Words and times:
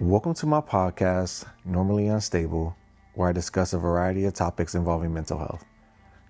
Welcome 0.00 0.32
to 0.36 0.46
my 0.46 0.62
podcast, 0.62 1.44
Normally 1.62 2.08
Unstable, 2.08 2.74
where 3.12 3.28
I 3.28 3.32
discuss 3.32 3.74
a 3.74 3.78
variety 3.78 4.24
of 4.24 4.32
topics 4.32 4.74
involving 4.74 5.12
mental 5.12 5.36
health. 5.36 5.62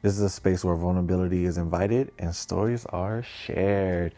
This 0.03 0.15
is 0.15 0.23
a 0.23 0.29
space 0.29 0.65
where 0.65 0.75
vulnerability 0.75 1.45
is 1.45 1.57
invited 1.57 2.11
and 2.19 2.35
stories 2.35 2.85
are 2.87 3.23
shared. 3.23 4.13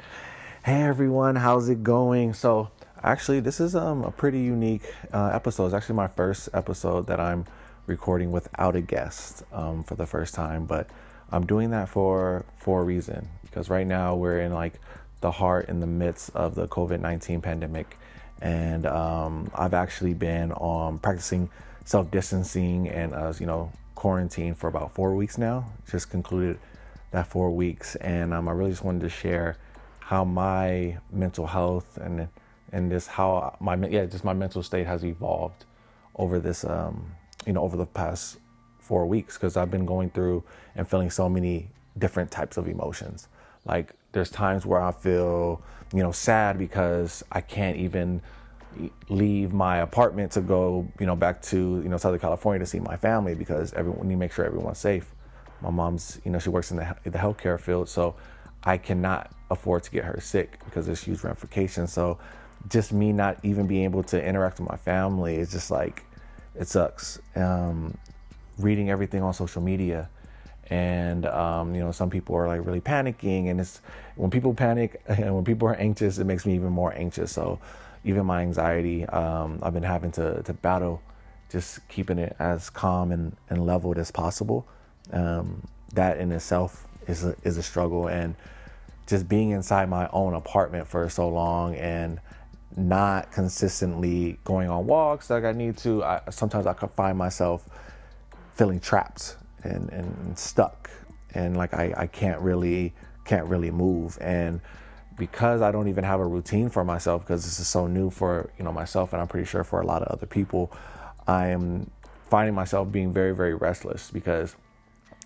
Hey 0.64 0.80
everyone, 0.80 1.36
how's 1.36 1.68
it 1.68 1.82
going? 1.82 2.32
So, 2.32 2.70
actually, 3.02 3.40
this 3.40 3.60
is 3.60 3.76
um, 3.76 4.04
a 4.04 4.10
pretty 4.10 4.40
unique 4.40 4.90
uh, 5.12 5.32
episode. 5.34 5.66
It's 5.66 5.74
actually 5.74 5.96
my 5.96 6.08
first 6.08 6.48
episode 6.54 7.06
that 7.08 7.20
I'm 7.20 7.44
recording 7.86 8.32
without 8.32 8.74
a 8.74 8.80
guest 8.80 9.44
um, 9.52 9.84
for 9.84 9.96
the 9.96 10.06
first 10.06 10.32
time, 10.32 10.64
but 10.64 10.86
I'm 11.30 11.44
doing 11.44 11.72
that 11.72 11.90
for 11.90 12.46
for 12.56 12.80
a 12.80 12.84
reason 12.84 13.28
because 13.42 13.68
right 13.68 13.86
now 13.86 14.14
we're 14.14 14.40
in 14.40 14.54
like 14.54 14.80
the 15.20 15.30
heart 15.30 15.68
in 15.68 15.80
the 15.80 15.86
midst 15.86 16.30
of 16.34 16.54
the 16.54 16.66
COVID 16.66 17.00
19 17.00 17.42
pandemic 17.42 17.98
and 18.42 18.86
um, 18.86 19.50
I've 19.54 19.72
actually 19.72 20.14
been 20.14 20.52
um, 20.60 20.98
practicing 20.98 21.48
self 21.84 22.10
distancing 22.10 22.88
and 22.88 23.14
uh, 23.14 23.32
you 23.38 23.46
know 23.46 23.72
quarantine 23.94 24.54
for 24.54 24.66
about 24.66 24.92
four 24.94 25.14
weeks 25.14 25.38
now. 25.38 25.64
Just 25.90 26.10
concluded 26.10 26.58
that 27.12 27.28
four 27.28 27.52
weeks, 27.52 27.94
and 27.96 28.34
um, 28.34 28.48
I 28.48 28.52
really 28.52 28.72
just 28.72 28.84
wanted 28.84 29.02
to 29.02 29.08
share 29.08 29.56
how 30.00 30.24
my 30.24 30.98
mental 31.12 31.46
health 31.46 31.96
and 31.98 32.28
and 32.72 32.90
just 32.90 33.08
how 33.08 33.56
my 33.60 33.76
yeah 33.86 34.06
just 34.06 34.24
my 34.24 34.32
mental 34.32 34.62
state 34.62 34.86
has 34.86 35.04
evolved 35.04 35.64
over 36.16 36.40
this 36.40 36.64
um, 36.64 37.12
you 37.46 37.52
know 37.52 37.62
over 37.62 37.76
the 37.76 37.86
past 37.86 38.38
four 38.80 39.06
weeks 39.06 39.38
because 39.38 39.56
I've 39.56 39.70
been 39.70 39.86
going 39.86 40.10
through 40.10 40.42
and 40.74 40.88
feeling 40.88 41.10
so 41.10 41.28
many 41.28 41.70
different 41.96 42.32
types 42.32 42.56
of 42.56 42.66
emotions. 42.66 43.28
Like 43.64 43.92
there's 44.12 44.30
times 44.30 44.66
where 44.66 44.80
I 44.80 44.92
feel, 44.92 45.62
you 45.92 46.02
know, 46.02 46.12
sad 46.12 46.58
because 46.58 47.22
I 47.32 47.40
can't 47.40 47.76
even 47.76 48.22
leave 49.08 49.52
my 49.52 49.78
apartment 49.78 50.32
to 50.32 50.40
go, 50.40 50.88
you 50.98 51.06
know, 51.06 51.16
back 51.16 51.42
to, 51.42 51.56
you 51.82 51.88
know, 51.88 51.96
Southern 51.96 52.20
California 52.20 52.60
to 52.60 52.66
see 52.66 52.80
my 52.80 52.96
family 52.96 53.34
because 53.34 53.72
everyone 53.74 54.08
need 54.08 54.14
to 54.14 54.18
make 54.18 54.32
sure 54.32 54.44
everyone's 54.44 54.78
safe. 54.78 55.14
My 55.60 55.70
mom's, 55.70 56.20
you 56.24 56.30
know, 56.30 56.38
she 56.38 56.48
works 56.48 56.70
in 56.70 56.78
the, 56.78 56.96
the 57.04 57.18
healthcare 57.18 57.60
field, 57.60 57.88
so 57.88 58.16
I 58.64 58.78
cannot 58.78 59.30
afford 59.50 59.82
to 59.84 59.90
get 59.90 60.04
her 60.04 60.18
sick 60.20 60.58
because 60.64 60.86
there's 60.86 61.02
huge 61.02 61.22
ramifications. 61.22 61.92
So 61.92 62.18
just 62.68 62.92
me 62.92 63.12
not 63.12 63.38
even 63.42 63.66
being 63.66 63.84
able 63.84 64.02
to 64.04 64.24
interact 64.24 64.58
with 64.58 64.68
my 64.68 64.76
family 64.76 65.36
is 65.36 65.52
just 65.52 65.70
like, 65.70 66.04
it 66.58 66.68
sucks. 66.68 67.20
Um, 67.36 67.96
reading 68.58 68.90
everything 68.90 69.22
on 69.22 69.32
social 69.32 69.62
media 69.62 70.08
and 70.70 71.26
um, 71.26 71.74
you 71.74 71.80
know 71.80 71.92
some 71.92 72.10
people 72.10 72.36
are 72.36 72.48
like 72.48 72.64
really 72.64 72.80
panicking 72.80 73.50
and 73.50 73.60
it's 73.60 73.80
when 74.16 74.30
people 74.30 74.54
panic 74.54 75.02
and 75.08 75.34
when 75.34 75.44
people 75.44 75.68
are 75.68 75.74
anxious 75.74 76.18
it 76.18 76.24
makes 76.24 76.46
me 76.46 76.54
even 76.54 76.70
more 76.70 76.92
anxious. 76.94 77.32
So 77.32 77.58
even 78.04 78.26
my 78.26 78.42
anxiety 78.42 79.06
um, 79.06 79.60
i've 79.62 79.72
been 79.72 79.84
having 79.84 80.10
to, 80.10 80.42
to 80.42 80.52
battle 80.52 81.00
just 81.52 81.86
keeping 81.88 82.18
it 82.18 82.34
as 82.38 82.70
calm 82.70 83.12
and, 83.12 83.36
and 83.50 83.66
leveled 83.66 83.98
as 83.98 84.10
possible. 84.10 84.66
Um, 85.12 85.62
that 85.92 86.16
in 86.16 86.32
itself 86.32 86.86
is 87.06 87.24
a, 87.24 87.36
is 87.44 87.58
a 87.58 87.62
struggle 87.62 88.08
and 88.08 88.34
just 89.06 89.28
being 89.28 89.50
inside 89.50 89.90
my 89.90 90.08
own 90.12 90.32
apartment 90.32 90.88
for 90.88 91.08
so 91.10 91.28
long 91.28 91.74
and 91.74 92.18
not 92.74 93.30
consistently 93.30 94.38
going 94.44 94.70
on 94.70 94.86
walks 94.86 95.28
like 95.28 95.44
i 95.44 95.52
need 95.52 95.76
to 95.76 96.02
I, 96.02 96.22
sometimes 96.30 96.64
i 96.66 96.72
could 96.72 96.90
find 96.92 97.18
myself 97.18 97.68
feeling 98.54 98.80
trapped 98.80 99.36
and, 99.64 99.90
and 99.90 100.38
stuck. 100.38 100.90
And 101.34 101.56
like 101.56 101.74
I, 101.74 101.94
I 101.96 102.06
can't 102.06 102.40
really 102.40 102.92
can't 103.24 103.46
really 103.46 103.70
move. 103.70 104.18
And 104.20 104.60
because 105.16 105.62
I 105.62 105.70
don't 105.70 105.88
even 105.88 106.04
have 106.04 106.20
a 106.20 106.26
routine 106.26 106.68
for 106.68 106.84
myself 106.84 107.22
because 107.22 107.44
this 107.44 107.60
is 107.60 107.68
so 107.68 107.86
new 107.86 108.10
for 108.10 108.50
you 108.58 108.64
know 108.64 108.72
myself 108.72 109.12
and 109.12 109.20
I'm 109.20 109.28
pretty 109.28 109.46
sure 109.46 109.62
for 109.62 109.80
a 109.80 109.86
lot 109.86 110.02
of 110.02 110.08
other 110.08 110.26
people 110.26 110.72
I 111.26 111.48
am 111.48 111.90
finding 112.30 112.54
myself 112.54 112.90
being 112.90 113.12
very 113.12 113.34
very 113.34 113.54
restless 113.54 114.10
because 114.10 114.56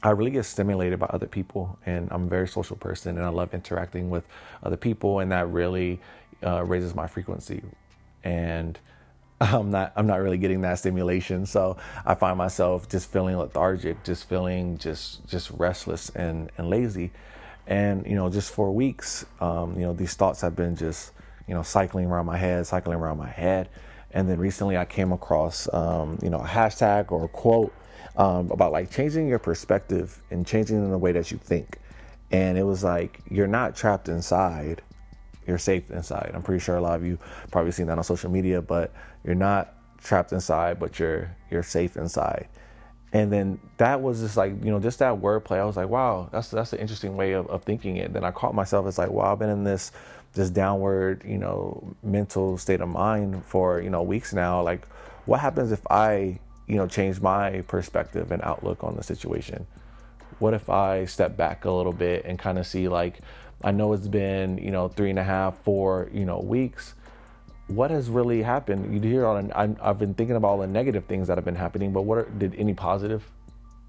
I 0.02 0.10
really 0.10 0.30
get 0.30 0.44
stimulated 0.44 0.98
by 0.98 1.06
other 1.06 1.26
people. 1.26 1.78
And 1.86 2.08
I'm 2.10 2.24
a 2.24 2.28
very 2.28 2.48
social 2.48 2.76
person 2.76 3.16
and 3.16 3.26
I 3.26 3.30
love 3.30 3.54
interacting 3.54 4.10
with 4.10 4.24
other 4.62 4.76
people 4.76 5.20
and 5.20 5.32
that 5.32 5.48
really 5.48 6.00
uh, 6.44 6.64
raises 6.64 6.94
my 6.94 7.06
frequency. 7.06 7.62
And 8.22 8.78
I'm 9.40 9.70
not 9.70 9.92
I'm 9.96 10.06
not 10.06 10.20
really 10.20 10.38
getting 10.38 10.62
that 10.62 10.78
stimulation. 10.78 11.46
So 11.46 11.76
I 12.04 12.14
find 12.14 12.38
myself 12.38 12.88
just 12.88 13.10
feeling 13.10 13.36
lethargic, 13.36 14.02
just 14.02 14.28
feeling 14.28 14.78
just 14.78 15.26
just 15.26 15.50
restless 15.50 16.10
and, 16.10 16.50
and 16.56 16.70
lazy. 16.70 17.12
And, 17.66 18.06
you 18.06 18.14
know, 18.14 18.30
just 18.30 18.52
for 18.52 18.70
weeks, 18.70 19.26
um, 19.40 19.74
you 19.74 19.82
know, 19.82 19.92
these 19.92 20.14
thoughts 20.14 20.40
have 20.42 20.54
been 20.54 20.76
just, 20.76 21.10
you 21.48 21.54
know, 21.54 21.62
cycling 21.62 22.06
around 22.06 22.26
my 22.26 22.36
head, 22.36 22.66
cycling 22.66 22.96
around 22.96 23.18
my 23.18 23.28
head. 23.28 23.68
And 24.12 24.28
then 24.28 24.38
recently 24.38 24.76
I 24.76 24.84
came 24.84 25.12
across, 25.12 25.68
um, 25.74 26.18
you 26.22 26.30
know, 26.30 26.38
a 26.38 26.46
hashtag 26.46 27.10
or 27.10 27.24
a 27.24 27.28
quote 27.28 27.74
um, 28.16 28.50
about 28.52 28.70
like 28.70 28.90
changing 28.90 29.26
your 29.26 29.40
perspective 29.40 30.22
and 30.30 30.46
changing 30.46 30.90
the 30.90 30.96
way 30.96 31.12
that 31.12 31.30
you 31.32 31.38
think. 31.38 31.78
And 32.30 32.56
it 32.56 32.62
was 32.62 32.84
like, 32.84 33.20
you're 33.28 33.48
not 33.48 33.74
trapped 33.74 34.08
inside 34.08 34.82
you're 35.46 35.58
safe 35.58 35.90
inside. 35.90 36.32
I'm 36.34 36.42
pretty 36.42 36.62
sure 36.62 36.76
a 36.76 36.80
lot 36.80 36.96
of 36.96 37.04
you 37.04 37.18
probably 37.50 37.72
seen 37.72 37.86
that 37.86 37.98
on 37.98 38.04
social 38.04 38.30
media, 38.30 38.60
but 38.60 38.92
you're 39.24 39.34
not 39.34 39.74
trapped 40.02 40.32
inside, 40.32 40.78
but 40.78 40.98
you're 40.98 41.34
you're 41.50 41.62
safe 41.62 41.96
inside. 41.96 42.48
And 43.12 43.32
then 43.32 43.60
that 43.78 44.02
was 44.02 44.20
just 44.20 44.36
like, 44.36 44.52
you 44.62 44.70
know, 44.70 44.80
just 44.80 44.98
that 44.98 45.14
wordplay. 45.14 45.58
I 45.58 45.64
was 45.64 45.76
like, 45.76 45.88
wow, 45.88 46.28
that's 46.32 46.50
that's 46.50 46.72
an 46.72 46.80
interesting 46.80 47.16
way 47.16 47.32
of, 47.32 47.46
of 47.48 47.62
thinking 47.64 47.96
it. 47.96 48.12
Then 48.12 48.24
I 48.24 48.30
caught 48.30 48.54
myself 48.54 48.86
as 48.86 48.98
like, 48.98 49.10
wow, 49.10 49.32
I've 49.32 49.38
been 49.38 49.48
in 49.48 49.64
this 49.64 49.92
this 50.34 50.50
downward, 50.50 51.24
you 51.24 51.38
know, 51.38 51.96
mental 52.02 52.58
state 52.58 52.80
of 52.80 52.88
mind 52.88 53.44
for, 53.44 53.80
you 53.80 53.90
know, 53.90 54.02
weeks 54.02 54.34
now. 54.34 54.60
Like, 54.62 54.86
what 55.24 55.40
happens 55.40 55.72
if 55.72 55.80
I, 55.90 56.38
you 56.66 56.76
know, 56.76 56.86
change 56.86 57.20
my 57.20 57.62
perspective 57.62 58.30
and 58.30 58.42
outlook 58.42 58.84
on 58.84 58.96
the 58.96 59.02
situation? 59.02 59.66
What 60.38 60.52
if 60.52 60.68
I 60.68 61.06
step 61.06 61.36
back 61.36 61.64
a 61.64 61.70
little 61.70 61.94
bit 61.94 62.26
and 62.26 62.38
kind 62.38 62.58
of 62.58 62.66
see 62.66 62.88
like 62.88 63.20
I 63.62 63.70
know 63.70 63.92
it's 63.92 64.08
been, 64.08 64.58
you 64.58 64.70
know, 64.70 64.88
three 64.88 65.10
and 65.10 65.18
a 65.18 65.24
half, 65.24 65.58
four, 65.62 66.08
you 66.12 66.24
know, 66.24 66.40
weeks. 66.40 66.94
What 67.68 67.90
has 67.90 68.08
really 68.08 68.42
happened? 68.42 68.94
You 68.94 69.00
hear 69.10 69.26
all, 69.26 69.36
I've 69.54 69.98
been 69.98 70.14
thinking 70.14 70.36
about 70.36 70.48
all 70.48 70.58
the 70.58 70.66
negative 70.66 71.06
things 71.06 71.28
that 71.28 71.36
have 71.36 71.44
been 71.44 71.56
happening, 71.56 71.92
but 71.92 72.02
what 72.02 72.18
are, 72.18 72.30
did 72.38 72.54
any 72.56 72.74
positive 72.74 73.24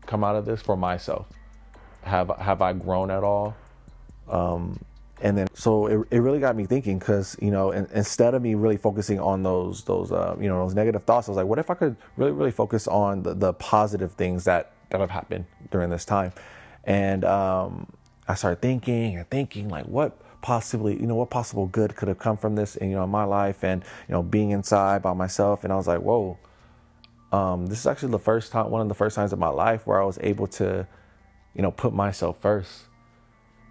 come 0.05 0.23
out 0.23 0.35
of 0.35 0.45
this 0.45 0.61
for 0.61 0.75
myself? 0.75 1.27
Have 2.01 2.31
have 2.39 2.61
I 2.61 2.73
grown 2.73 3.11
at 3.11 3.23
all? 3.23 3.55
Um, 4.29 4.79
and 5.21 5.37
then 5.37 5.47
so 5.53 5.87
it, 5.87 6.07
it 6.11 6.19
really 6.19 6.39
got 6.39 6.55
me 6.55 6.65
thinking 6.65 6.99
because 6.99 7.35
you 7.41 7.51
know 7.51 7.71
in, 7.71 7.87
instead 7.93 8.33
of 8.33 8.41
me 8.41 8.55
really 8.55 8.77
focusing 8.77 9.19
on 9.19 9.43
those 9.43 9.83
those 9.83 10.11
uh, 10.11 10.35
you 10.39 10.47
know 10.47 10.63
those 10.63 10.75
negative 10.75 11.03
thoughts 11.03 11.27
i 11.27 11.31
was 11.31 11.37
like 11.37 11.47
what 11.47 11.57
if 11.57 11.69
i 11.69 11.73
could 11.73 11.95
really 12.17 12.31
really 12.31 12.51
focus 12.51 12.87
on 12.87 13.23
the, 13.23 13.33
the 13.33 13.53
positive 13.53 14.11
things 14.13 14.43
that 14.43 14.73
that 14.89 15.01
have 15.01 15.09
happened 15.09 15.45
during 15.71 15.89
this 15.89 16.05
time 16.05 16.31
and 16.83 17.25
um, 17.25 17.87
I 18.27 18.35
started 18.35 18.61
thinking 18.61 19.15
and 19.15 19.29
thinking 19.29 19.69
like 19.69 19.85
what 19.85 20.19
possibly 20.41 20.99
you 20.99 21.07
know 21.07 21.15
what 21.15 21.29
possible 21.29 21.65
good 21.67 21.95
could 21.95 22.07
have 22.07 22.19
come 22.19 22.37
from 22.37 22.55
this 22.55 22.75
in 22.75 22.89
you 22.89 22.95
know 22.95 23.07
my 23.07 23.23
life 23.23 23.63
and 23.63 23.83
you 24.07 24.11
know 24.11 24.21
being 24.21 24.51
inside 24.51 25.01
by 25.01 25.13
myself. 25.13 25.63
And 25.63 25.71
I 25.71 25.75
was 25.75 25.87
like 25.87 26.01
whoa 26.01 26.37
um, 27.31 27.67
this 27.67 27.79
is 27.79 27.87
actually 27.87 28.11
the 28.11 28.19
first 28.19 28.51
time 28.51 28.69
one 28.69 28.81
of 28.81 28.87
the 28.87 28.95
first 28.95 29.15
times 29.15 29.33
in 29.33 29.39
my 29.39 29.49
life 29.49 29.85
where 29.85 30.01
I 30.01 30.05
was 30.05 30.17
able 30.21 30.47
to 30.47 30.87
you 31.55 31.61
know 31.61 31.71
put 31.71 31.93
myself 31.93 32.39
first. 32.41 32.83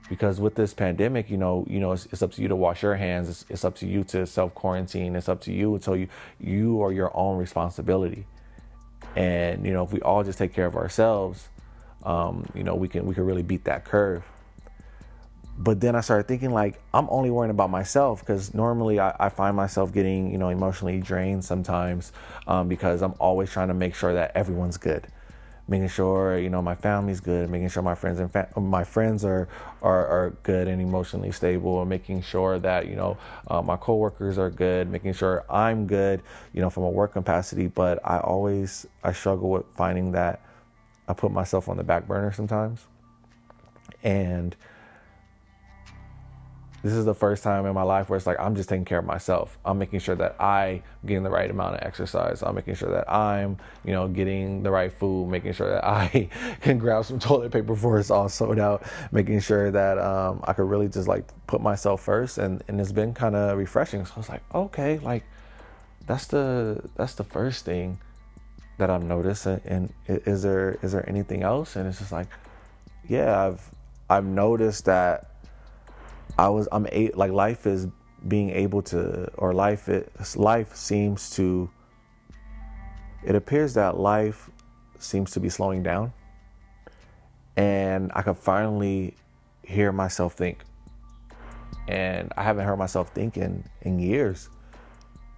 Because 0.09 0.41
with 0.41 0.55
this 0.55 0.73
pandemic 0.73 1.29
you 1.29 1.37
know 1.37 1.67
you 1.69 1.81
know 1.81 1.93
it's, 1.93 2.07
it's 2.07 2.23
up 2.23 2.33
to 2.33 2.43
you 2.43 2.49
to 2.49 2.57
wash 2.57 2.83
your 2.83 2.95
hands. 2.95 3.29
It's, 3.29 3.45
it's 3.49 3.65
up 3.65 3.75
to 3.77 3.87
you 3.87 4.05
to 4.05 4.27
self 4.27 4.55
quarantine 4.55 5.17
it's 5.17 5.29
up 5.29 5.41
to 5.43 5.53
you 5.53 5.75
until 5.75 5.97
you 5.97 6.09
you 6.41 6.83
are 6.83 6.93
your 6.93 7.15
own 7.17 7.39
responsibility. 7.39 8.27
And 9.17 9.67
you 9.67 9.73
know 9.73 9.85
if 9.85 9.93
we 9.93 10.01
all 10.01 10.25
just 10.25 10.39
take 10.39 10.55
care 10.55 10.67
of 10.67 10.77
ourselves 10.77 11.49
um, 12.05 12.47
you 12.55 12.63
know 12.63 12.75
we 12.75 12.89
can 12.89 13.05
we 13.05 13.15
can 13.15 13.25
really 13.25 13.43
beat 13.43 13.65
that 13.65 13.85
curve 13.85 14.25
but 15.59 15.81
then 15.81 15.97
I 15.97 16.01
started 16.01 16.29
thinking 16.29 16.53
like 16.53 16.81
I'm 16.93 17.07
only 17.11 17.31
worrying 17.31 17.51
about 17.51 17.71
myself 17.71 18.21
because 18.21 18.53
normally 18.53 19.01
I, 19.01 19.15
I, 19.19 19.29
find 19.31 19.57
myself 19.57 19.93
getting 19.93 20.31
you 20.31 20.39
know 20.39 20.49
emotionally 20.49 21.01
drained 21.01 21.45
sometimes 21.45 22.13
um, 22.47 22.69
because 22.69 23.03
I'm 23.03 23.15
always 23.19 23.51
trying 23.51 23.69
to 23.69 23.75
make 23.75 23.95
sure 23.95 24.13
that 24.13 24.33
everyone's 24.35 24.77
good, 24.77 25.07
making 25.67 25.89
sure 25.89 26.39
you 26.39 26.51
know 26.51 26.61
my 26.61 26.75
family's 26.75 27.21
good, 27.21 27.49
making 27.49 27.71
sure 27.71 27.83
my 27.83 27.95
friends 27.95 28.21
and 28.21 28.31
fa- 28.31 28.49
my 28.61 28.85
friends 28.85 29.25
are, 29.25 29.49
are 29.81 30.07
are 30.07 30.31
good 30.43 30.69
and 30.69 30.81
emotionally 30.81 31.33
stable, 31.33 31.81
and 31.81 31.89
making 31.89 32.21
sure 32.21 32.59
that 32.59 32.87
you 32.87 32.97
know 32.97 33.17
uh, 33.49 33.63
my 33.63 33.77
coworkers 33.77 34.37
are 34.37 34.51
good, 34.51 34.91
making 34.91 35.15
sure 35.15 35.45
I'm 35.49 35.87
good, 35.87 36.23
you 36.53 36.61
know 36.61 36.69
from 36.69 36.83
a 36.83 36.91
work 36.91 37.15
capacity. 37.15 37.67
But 37.67 37.99
I 38.05 38.19
always 38.19 38.87
I 39.03 39.13
struggle 39.13 39.49
with 39.51 39.65
finding 39.75 40.13
that 40.13 40.43
I 41.09 41.15
put 41.15 41.33
myself 41.33 41.71
on 41.71 41.79
the 41.79 41.85
back 41.85 42.07
burner 42.07 42.33
sometimes, 42.33 42.85
and 44.03 44.55
this 46.87 46.95
is 46.95 47.05
the 47.05 47.15
first 47.15 47.43
time 47.43 47.67
in 47.67 47.75
my 47.75 47.83
life 47.83 48.09
where 48.09 48.17
it's 48.17 48.27
like 48.27 48.39
I'm 48.39 48.55
just 48.55 48.69
taking 48.69 48.85
care 48.85 49.01
of 49.01 49.05
myself. 49.05 49.59
I'm 49.65 49.77
making 49.77 49.99
sure 49.99 50.15
that 50.15 50.41
I'm 50.41 50.85
getting 51.05 51.25
the 51.25 51.31
right 51.31 51.51
amount 51.51 51.75
of 51.75 51.83
exercise. 51.83 52.45
I'm 52.45 52.55
making 52.55 52.77
sure 52.77 52.91
that 52.93 53.11
I'm, 53.13 53.59
you 53.85 53.91
know, 53.91 54.07
getting 54.07 54.63
the 54.63 54.71
right 54.71 54.93
food, 54.93 55.29
making 55.29 55.53
sure 55.55 55.69
that 55.69 55.85
I 55.85 56.29
can 56.61 56.79
grab 56.79 57.05
some 57.05 57.19
toilet 57.19 57.51
paper 57.51 57.67
before 57.67 57.99
it's 57.99 58.11
all 58.11 58.29
sold 58.29 58.61
out, 58.61 58.85
making 59.11 59.41
sure 59.41 59.73
that 59.73 59.99
um, 59.99 60.45
I 60.45 60.53
could 60.53 60.69
really 60.69 60.89
just 60.89 61.09
like 61.09 61.25
put 61.49 61.61
myself 61.61 62.03
first. 62.03 62.39
And, 62.39 62.63
and 62.69 62.81
it's 62.81 62.93
been 62.93 63.15
kind 63.15 63.35
of 63.35 63.59
refreshing. 63.59 64.05
So 64.07 64.13
I 64.15 64.21
was 64.21 64.29
like, 64.29 64.43
okay, 64.55 64.99
like 64.99 65.25
that's 66.07 66.29
the 66.29 66.89
that's 66.95 67.15
the 67.15 67.25
first 67.25 67.65
thing 67.65 67.99
that 68.79 68.91
I've 68.91 69.03
noticed. 69.03 69.47
And 69.47 69.93
is 70.07 70.45
there 70.45 70.79
is 70.83 70.93
there 70.93 71.09
anything 71.09 71.43
else? 71.43 71.75
And 71.75 71.89
it's 71.89 71.99
just 71.99 72.13
like, 72.13 72.29
yeah, 73.09 73.45
I've 73.45 73.71
I've 74.09 74.25
noticed 74.25 74.85
that 74.85 75.31
I 76.39 76.49
was 76.49 76.69
I'm 76.73 76.87
a, 76.93 77.11
like 77.13 77.33
life 77.33 77.67
is 77.67 77.89
being 78.29 78.51
able 78.51 78.83
to 78.83 79.31
or 79.39 79.55
life 79.55 79.89
it, 79.89 80.13
life 80.37 80.75
seems 80.75 81.31
to 81.31 81.71
it 83.25 83.35
appears 83.35 83.75
that 83.75 83.99
life 83.99 84.51
seems 84.99 85.33
to 85.33 85.41
be 85.41 85.49
slowing 85.49 85.83
down. 85.83 86.13
And 87.57 88.13
I 88.15 88.23
could 88.23 88.37
finally 88.37 89.17
hear 89.63 89.91
myself 89.93 90.35
think. 90.35 90.63
And 91.89 92.33
I 92.37 92.43
haven't 92.43 92.67
heard 92.67 92.77
myself 92.77 93.11
thinking 93.15 93.69
in 93.83 93.99
years 93.99 94.51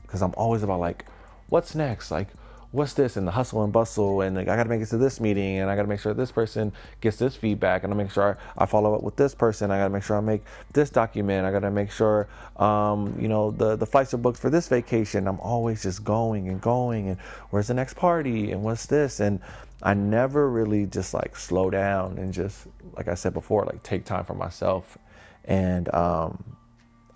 because 0.03 0.23
I'm 0.23 0.35
always 0.37 0.63
about 0.63 0.81
like 0.81 1.05
what's 1.49 1.75
next? 1.75 2.11
Like 2.11 2.29
what's 2.71 2.93
this 2.93 3.17
and 3.17 3.27
the 3.27 3.31
hustle 3.31 3.65
and 3.65 3.73
bustle 3.73 4.21
and 4.21 4.37
like, 4.37 4.47
I 4.47 4.55
got 4.55 4.65
to 4.65 4.69
make 4.69 4.83
it 4.83 4.87
to 4.91 4.99
this 4.99 5.21
meeting 5.21 5.59
and 5.59 5.71
I 5.71 5.77
got 5.77 5.83
to 5.83 5.89
make 5.89 6.01
sure 6.01 6.13
this 6.13 6.31
person 6.31 6.73
gets 7.01 7.17
this 7.17 7.35
feedback 7.35 7.83
and 7.83 7.93
I 7.93 7.97
make 7.97 8.11
sure 8.11 8.37
I 8.59 8.67
follow 8.67 8.95
up 8.95 9.03
with 9.03 9.17
this 9.17 9.35
person. 9.35 9.71
I 9.71 9.79
got 9.79 9.85
to 9.85 9.91
make 9.91 10.03
sure 10.03 10.19
I 10.19 10.21
make 10.21 10.43
this 10.75 10.91
document. 10.91 11.47
I 11.47 11.51
got 11.51 11.61
to 11.61 11.71
make 11.71 11.91
sure, 11.91 12.29
um, 12.57 13.17
you 13.19 13.29
know, 13.29 13.53
the, 13.53 13.77
the 13.77 13.87
flights 13.87 14.13
are 14.13 14.19
booked 14.19 14.39
for 14.39 14.51
this 14.51 14.69
vacation. 14.69 15.27
I'm 15.27 15.41
always 15.41 15.83
just 15.83 16.05
going 16.05 16.49
and 16.49 16.61
going 16.61 17.09
and 17.09 17.19
where's 17.51 17.69
the 17.69 17.75
next 17.75 17.95
party 17.95 18.53
and 18.53 18.63
what's 18.63 18.85
this? 18.85 19.21
And 19.21 19.41
I 19.83 19.95
never 19.95 20.51
really 20.51 20.85
just 20.85 21.15
like 21.15 21.37
slow 21.37 21.71
down 21.71 22.19
and 22.19 22.35
just, 22.35 22.67
like 22.93 23.09
I 23.09 23.15
said 23.15 23.33
before, 23.33 23.65
like 23.65 23.83
take 23.83 24.05
time 24.05 24.27
for 24.27 24.35
myself. 24.35 24.99
And, 25.45 25.93
um, 25.95 26.45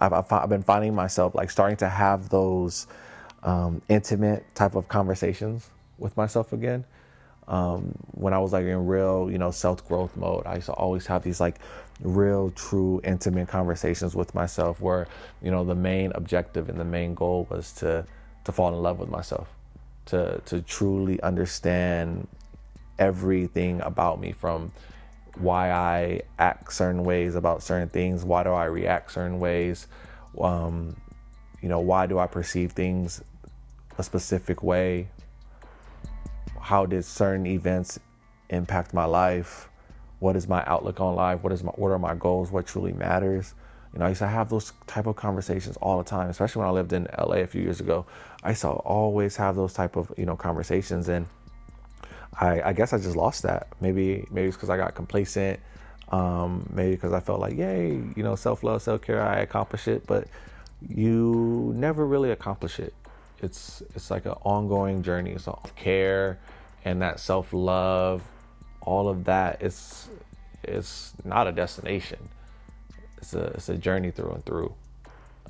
I've, 0.01 0.33
I've 0.33 0.49
been 0.49 0.63
finding 0.63 0.95
myself 0.95 1.35
like 1.35 1.51
starting 1.51 1.77
to 1.77 1.89
have 1.89 2.31
those, 2.31 2.87
um, 3.43 3.83
intimate 3.89 4.45
type 4.55 4.75
of 4.75 4.89
conversations 4.89 5.69
with 5.99 6.17
myself 6.17 6.53
again. 6.53 6.85
Um, 7.49 7.95
when 8.13 8.33
I 8.33 8.39
was 8.39 8.53
like 8.53 8.65
in 8.65 8.87
real, 8.87 9.29
you 9.31 9.39
know, 9.39 9.51
self 9.51 9.87
growth 9.87 10.17
mode, 10.17 10.47
I 10.47 10.57
used 10.57 10.67
to 10.67 10.73
always 10.73 11.07
have 11.07 11.23
these 11.23 11.41
like 11.41 11.57
real, 12.01 12.51
true, 12.51 13.01
intimate 13.05 13.49
conversations 13.49 14.15
with 14.15 14.35
myself 14.35 14.81
where, 14.81 15.09
you 15.43 15.51
know, 15.51 15.65
the 15.65 15.75
main 15.75 16.13
objective 16.15 16.69
and 16.69 16.79
the 16.79 16.85
main 16.85 17.15
goal 17.15 17.47
was 17.51 17.73
to 17.75 18.07
to 18.45 18.53
fall 18.53 18.69
in 18.75 18.83
love 18.83 18.99
with 18.99 19.11
myself, 19.11 19.49
to 20.07 20.41
to 20.47 20.63
truly 20.63 21.21
understand 21.23 22.29
everything 22.99 23.81
about 23.81 24.21
me 24.21 24.33
from 24.33 24.71
why 25.37 25.73
I 25.73 26.23
act 26.39 26.73
certain 26.73 27.05
ways 27.05 27.35
about 27.35 27.63
certain 27.63 27.89
things, 27.89 28.25
why 28.25 28.45
do 28.45 28.51
I 28.51 28.67
react 28.67 29.13
certain 29.13 29.41
ways, 29.41 29.87
um, 30.41 30.97
you 31.61 31.69
know, 31.69 31.81
why 31.81 32.07
do 32.07 32.19
I 32.19 32.27
perceive 32.27 32.73
things 32.73 33.23
a 34.03 34.05
specific 34.05 34.63
way? 34.63 35.09
How 36.61 36.87
did 36.87 37.05
certain 37.05 37.47
events 37.47 37.99
impact 38.51 38.93
my 38.93 39.05
life? 39.05 39.69
What 40.19 40.37
is 40.37 40.47
my 40.49 40.63
outlook 40.67 41.01
on 41.01 41.15
life? 41.15 41.43
What 41.43 41.53
is 41.53 41.63
my 41.65 41.73
what 41.73 41.89
are 41.89 41.99
my 41.99 42.15
goals? 42.15 42.51
What 42.51 42.67
truly 42.67 42.93
matters? 42.93 43.55
You 43.93 43.99
know, 43.99 44.07
I 44.07 44.09
used 44.11 44.21
to 44.21 44.27
have 44.27 44.49
those 44.49 44.73
type 44.87 45.07
of 45.07 45.17
conversations 45.17 45.77
all 45.79 45.99
the 45.99 46.05
time, 46.05 46.31
especially 46.31 46.61
when 46.61 46.69
I 46.69 46.73
lived 46.73 46.93
in 46.93 47.07
LA 47.19 47.37
a 47.37 47.47
few 47.47 47.63
years 47.63 47.81
ago. 47.81 48.07
I 48.43 48.51
used 48.51 48.63
to 48.63 48.69
always 48.69 49.37
have 49.37 49.55
those 49.55 49.75
type 49.75 49.97
of, 49.97 50.13
you 50.17 50.25
know, 50.25 50.37
conversations 50.37 51.09
and 51.09 51.27
I, 52.41 52.63
I 52.63 52.73
guess 52.73 52.93
I 52.93 52.99
just 52.99 53.17
lost 53.17 53.43
that. 53.43 53.69
Maybe 53.81 54.27
maybe 54.31 54.49
it's 54.49 54.57
because 54.57 54.71
I 54.71 54.77
got 54.77 54.95
complacent. 54.95 55.61
Um, 56.09 56.69
maybe 56.73 56.93
because 56.93 57.13
I 57.13 57.21
felt 57.21 57.41
like, 57.41 57.57
yay, 57.57 57.91
you 58.17 58.23
know, 58.23 58.35
self 58.35 58.63
love, 58.63 58.83
self 58.83 59.03
care, 59.03 59.23
I 59.23 59.41
accomplish 59.41 59.89
it, 59.89 60.07
but 60.07 60.27
you 60.89 61.73
never 61.77 62.05
really 62.05 62.33
accomplish 62.33 62.79
it 62.81 62.93
it's 63.43 63.83
it's 63.95 64.11
like 64.11 64.25
an 64.25 64.37
ongoing 64.45 65.03
journey. 65.03 65.37
Self 65.39 65.75
care 65.77 66.39
and 66.85 67.03
that 67.03 67.21
self 67.21 67.53
love, 67.53 68.23
all 68.81 69.09
of 69.09 69.25
that. 69.25 69.61
It's 69.61 70.09
it's 70.63 71.13
not 71.25 71.47
a 71.47 71.53
destination. 71.53 72.29
It's 73.19 73.35
a 73.35 73.45
it's 73.49 73.69
a 73.69 73.77
journey 73.77 74.11
through 74.11 74.33
and 74.33 74.45
through. 74.45 74.75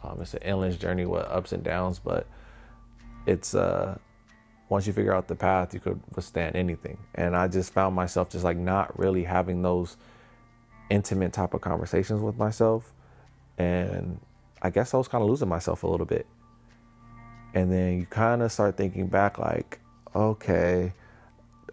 Um, 0.03 0.21
it's 0.21 0.35
an 0.35 0.43
endless 0.43 0.77
journey 0.77 1.07
with 1.07 1.25
ups 1.27 1.53
and 1.53 1.63
downs, 1.63 1.99
but 1.99 2.27
it's 3.27 3.55
uh 3.55 3.97
once 4.69 4.87
you 4.87 4.93
figure 4.95 5.15
out 5.15 5.29
the 5.29 5.35
path, 5.35 5.75
you 5.75 5.81
could 5.81 6.01
withstand 6.15 6.57
anything. 6.57 6.97
And 7.15 7.37
I 7.37 7.47
just 7.47 7.75
found 7.75 7.95
myself 7.95 8.31
just 8.31 8.43
like 8.43 8.57
not 8.57 8.99
really 8.99 9.23
having 9.23 9.61
those 9.61 9.99
intimate 10.89 11.35
type 11.35 11.53
of 11.53 11.61
conversations 11.61 12.23
with 12.23 12.39
myself, 12.39 12.93
and 13.59 14.19
I 14.63 14.71
guess 14.71 14.95
I 14.95 14.97
was 14.97 15.09
kind 15.09 15.23
of 15.23 15.29
losing 15.29 15.49
myself 15.49 15.83
a 15.83 15.87
little 15.87 16.07
bit. 16.07 16.27
And 17.55 17.71
then 17.71 17.99
you 17.99 18.07
kind 18.07 18.43
of 18.43 18.51
start 18.51 18.77
thinking 18.77 19.07
back, 19.07 19.39
like, 19.39 19.81
okay, 20.15 20.93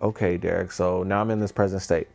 okay, 0.02 0.38
Derek. 0.38 0.72
So 0.72 1.04
now 1.04 1.22
I'm 1.22 1.32
in 1.32 1.40
this 1.40 1.52
present 1.52 1.82
state. 1.82 2.08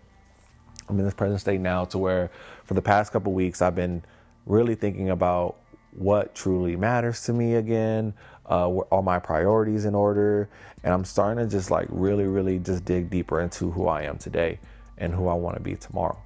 I'm 0.89 0.99
in 0.99 1.05
this 1.05 1.15
present 1.15 1.41
state 1.41 1.61
now 1.61 1.85
to 1.87 1.99
where 1.99 2.31
for 2.65 2.75
the 2.75 2.83
past 2.83 3.13
couple 3.13 3.33
weeks 3.33 3.63
I've 3.63 3.75
been 3.75 4.03
really 4.47 4.75
thinking 4.75 5.11
about 5.11 5.57
what 5.93 6.35
truly 6.35 6.77
matters 6.77 7.23
to 7.25 7.33
me 7.33 7.55
again, 7.55 8.13
uh, 8.51 8.69
all 8.69 9.03
my 9.03 9.19
priorities 9.19 9.85
in 9.85 9.95
order, 9.95 10.49
and 10.83 10.93
I'm 10.93 11.05
starting 11.05 11.45
to 11.45 11.51
just 11.51 11.71
like 11.71 11.87
really, 11.89 12.25
really 12.25 12.59
just 12.59 12.85
dig 12.85 13.09
deeper 13.09 13.41
into 13.41 13.71
who 13.71 13.87
I 13.87 14.03
am 14.03 14.19
today 14.19 14.59
and 14.99 15.15
who 15.15 15.29
I 15.29 15.35
want 15.35 15.57
to 15.57 15.63
be 15.63 15.77
tomorrow. 15.77 16.19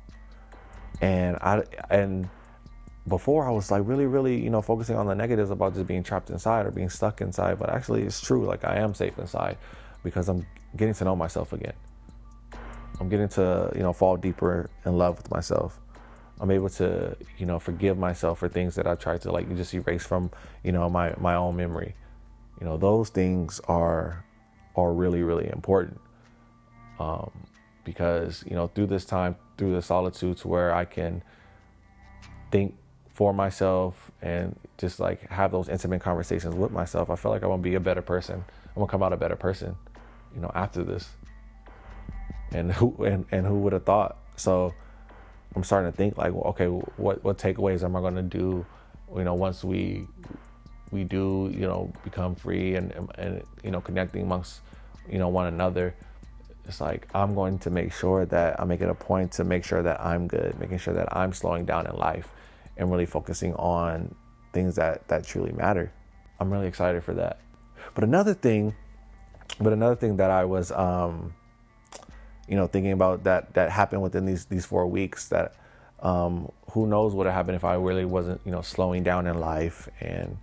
And 1.01 1.37
I 1.37 1.63
and 1.91 2.29
before 3.09 3.47
I 3.47 3.51
was 3.51 3.71
like 3.71 3.83
really, 3.87 4.07
really, 4.07 4.43
you 4.43 4.51
know, 4.51 4.63
focusing 4.63 4.97
on 4.97 5.07
the 5.07 5.15
negatives 5.15 5.51
about 5.51 5.75
just 5.75 5.87
being 5.87 6.03
trapped 6.03 6.31
inside 6.31 6.67
or 6.67 6.71
being 6.71 6.91
stuck 6.91 7.21
inside. 7.21 7.59
But 7.59 7.71
actually, 7.71 8.03
it's 8.03 8.21
true. 8.21 8.45
Like 8.45 8.65
I 8.65 8.77
am 8.77 8.95
safe 8.95 9.19
inside 9.19 9.59
because 10.03 10.29
I'm 10.29 10.47
getting 10.77 10.95
to 10.95 11.05
know 11.05 11.17
myself 11.17 11.53
again. 11.53 11.75
I'm 13.01 13.09
getting 13.09 13.29
to, 13.31 13.73
you 13.75 13.83
know, 13.83 13.93
fall 13.93 14.17
deeper 14.17 14.71
in 14.85 14.99
love 14.99 15.17
with 15.19 15.31
myself. 15.31 15.81
I'm 16.41 16.51
able 16.51 16.69
to, 16.71 17.17
you 17.37 17.47
know, 17.47 17.59
forgive 17.59 17.99
myself 17.99 18.39
for 18.39 18.49
things 18.49 18.75
that 18.77 18.87
I 18.87 18.95
tried 18.95 19.23
to 19.23 19.33
like 19.33 19.49
just 19.57 19.75
erase 19.75 20.05
from, 20.05 20.31
you 20.63 20.73
know, 20.73 20.89
my 20.89 21.15
my 21.19 21.35
own 21.35 21.57
memory. 21.57 21.95
You 22.61 22.67
know, 22.67 22.77
those 22.77 23.09
things 23.09 23.61
are 23.69 24.25
are 24.77 24.93
really, 24.93 25.23
really 25.23 25.49
important. 25.49 26.01
Um, 26.99 27.31
because 27.85 28.45
you 28.47 28.55
know, 28.55 28.67
through 28.67 28.87
this 28.87 29.05
time, 29.05 29.37
through 29.57 29.73
the 29.73 29.83
solitude, 29.83 30.37
to 30.39 30.49
where 30.49 30.75
I 30.75 30.85
can 30.85 31.23
think 32.51 32.75
for 33.19 33.35
myself 33.35 34.13
and 34.23 34.57
just 34.77 35.01
like 35.01 35.29
have 35.29 35.51
those 35.51 35.69
intimate 35.69 36.01
conversations 36.01 36.55
with 36.55 36.71
myself, 36.71 37.11
I 37.11 37.17
feel 37.17 37.33
like 37.33 37.43
I 37.43 37.49
want 37.49 37.65
to 37.65 37.69
be 37.69 37.75
a 37.75 37.81
better 37.81 38.01
person. 38.01 38.45
I'm 38.69 38.75
gonna 38.77 38.87
come 38.87 39.03
out 39.03 39.13
a 39.13 39.17
better 39.17 39.35
person, 39.35 39.75
you 40.33 40.41
know, 40.41 40.53
after 40.55 40.85
this. 40.85 41.09
And 42.53 42.71
who 42.71 42.95
and, 43.03 43.27
and 43.33 43.45
who 43.45 43.59
would 43.59 43.73
have 43.73 43.85
thought? 43.85 44.19
So 44.37 44.73
I'm 45.57 45.65
starting 45.65 45.91
to 45.91 45.97
think 45.97 46.17
like, 46.17 46.33
well, 46.33 46.45
okay, 46.45 46.67
what 46.67 47.25
what 47.25 47.39
takeaways 47.39 47.83
am 47.83 47.97
I 47.97 48.01
gonna 48.03 48.23
do? 48.23 48.65
You 49.13 49.25
know, 49.25 49.35
once 49.35 49.65
we 49.65 50.07
we 50.93 51.03
do, 51.03 51.53
you 51.53 51.67
know, 51.67 51.93
become 52.05 52.37
free 52.37 52.77
and 52.77 52.93
and 53.17 53.43
you 53.65 53.73
know, 53.73 53.81
connecting 53.81 54.23
amongst 54.23 54.61
you 55.11 55.19
know 55.19 55.29
one 55.29 55.49
another. 55.49 55.93
It's 56.67 56.81
like 56.81 57.09
I'm 57.17 57.35
going 57.35 57.59
to 57.61 57.71
make 57.71 57.93
sure 57.93 58.27
that 58.27 58.61
I'm 58.61 58.69
making 58.69 58.91
a 58.91 58.95
point 58.95 59.33
to 59.33 59.43
make 59.43 59.65
sure 59.65 59.83
that 59.83 60.01
I'm 60.01 60.29
good, 60.29 60.57
making 60.61 60.79
sure 60.79 60.95
that 60.95 61.17
I'm 61.17 61.33
slowing 61.33 61.65
down 61.65 61.89
in 61.89 61.97
life 61.97 62.29
and 62.79 62.91
really 62.91 63.07
focusing 63.07 63.55
on 63.55 64.15
things 64.53 64.77
that 64.77 65.07
that 65.09 65.25
truly 65.25 65.53
matter. 65.53 65.93
I'm 66.41 66.51
really 66.51 66.69
excited 66.69 67.03
for 67.05 67.15
that. 67.15 67.41
But 67.95 68.05
another 68.05 68.35
thing, 68.35 68.75
but 69.61 69.73
another 69.73 69.97
thing 69.97 70.17
that 70.17 70.31
I 70.31 70.45
was, 70.45 70.71
um, 70.73 71.35
you 72.49 72.57
know, 72.57 72.67
thinking 72.67 72.93
about 72.93 73.25
that 73.25 73.55
that 73.55 73.71
happened 73.71 74.03
within 74.03 74.25
these 74.25 74.47
these 74.47 74.65
four 74.65 74.87
weeks. 74.87 75.29
That 75.29 75.55
um, 76.01 76.51
who 76.71 76.87
knows 76.87 77.15
what 77.15 77.27
would 77.27 77.33
happen 77.33 77.55
if 77.55 77.65
I 77.65 77.75
really 77.75 78.05
wasn't, 78.05 78.41
you 78.45 78.53
know, 78.53 78.63
slowing 78.63 79.03
down 79.03 79.27
in 79.27 79.41
life 79.41 79.89
and 80.01 80.39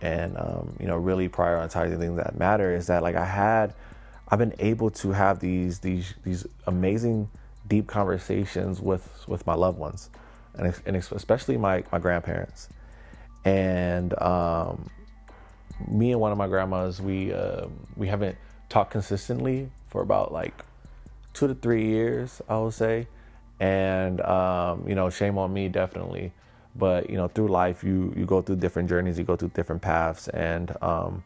and 0.00 0.36
um, 0.36 0.76
you 0.80 0.86
know 0.86 0.96
really 0.96 1.28
prioritizing 1.28 1.98
things 1.98 2.16
that 2.16 2.36
matter. 2.36 2.74
Is 2.74 2.88
that 2.88 3.02
like 3.02 3.14
I 3.14 3.24
had, 3.24 3.74
I've 4.28 4.40
been 4.40 4.54
able 4.58 4.90
to 4.90 5.12
have 5.12 5.38
these 5.38 5.78
these 5.78 6.14
these 6.24 6.46
amazing 6.66 7.30
deep 7.68 7.86
conversations 7.86 8.80
with 8.80 9.24
with 9.28 9.46
my 9.46 9.54
loved 9.54 9.78
ones 9.78 10.10
and, 10.56 10.74
and 10.86 10.96
especially 10.96 11.56
my, 11.56 11.84
my 11.92 11.98
grandparents. 11.98 12.68
And 13.44 14.20
um, 14.22 14.88
me 15.86 16.12
and 16.12 16.20
one 16.20 16.32
of 16.32 16.38
my 16.38 16.46
grandmas, 16.46 17.00
we 17.00 17.32
uh, 17.32 17.66
we 17.96 18.08
haven't 18.08 18.36
talked 18.68 18.92
consistently 18.92 19.70
for 19.88 20.02
about 20.02 20.32
like 20.32 20.64
two 21.34 21.48
to 21.48 21.54
three 21.54 21.86
years, 21.86 22.40
I 22.48 22.58
would 22.58 22.74
say. 22.74 23.06
And 23.60 24.20
um, 24.22 24.88
you 24.88 24.94
know, 24.94 25.10
shame 25.10 25.38
on 25.38 25.52
me, 25.52 25.68
definitely. 25.68 26.32
But 26.74 27.10
you 27.10 27.16
know, 27.16 27.28
through 27.28 27.48
life, 27.48 27.84
you 27.84 28.12
you 28.16 28.24
go 28.24 28.40
through 28.40 28.56
different 28.56 28.88
journeys, 28.88 29.18
you 29.18 29.24
go 29.24 29.36
through 29.36 29.50
different 29.50 29.82
paths, 29.82 30.28
and 30.28 30.74
um, 30.82 31.22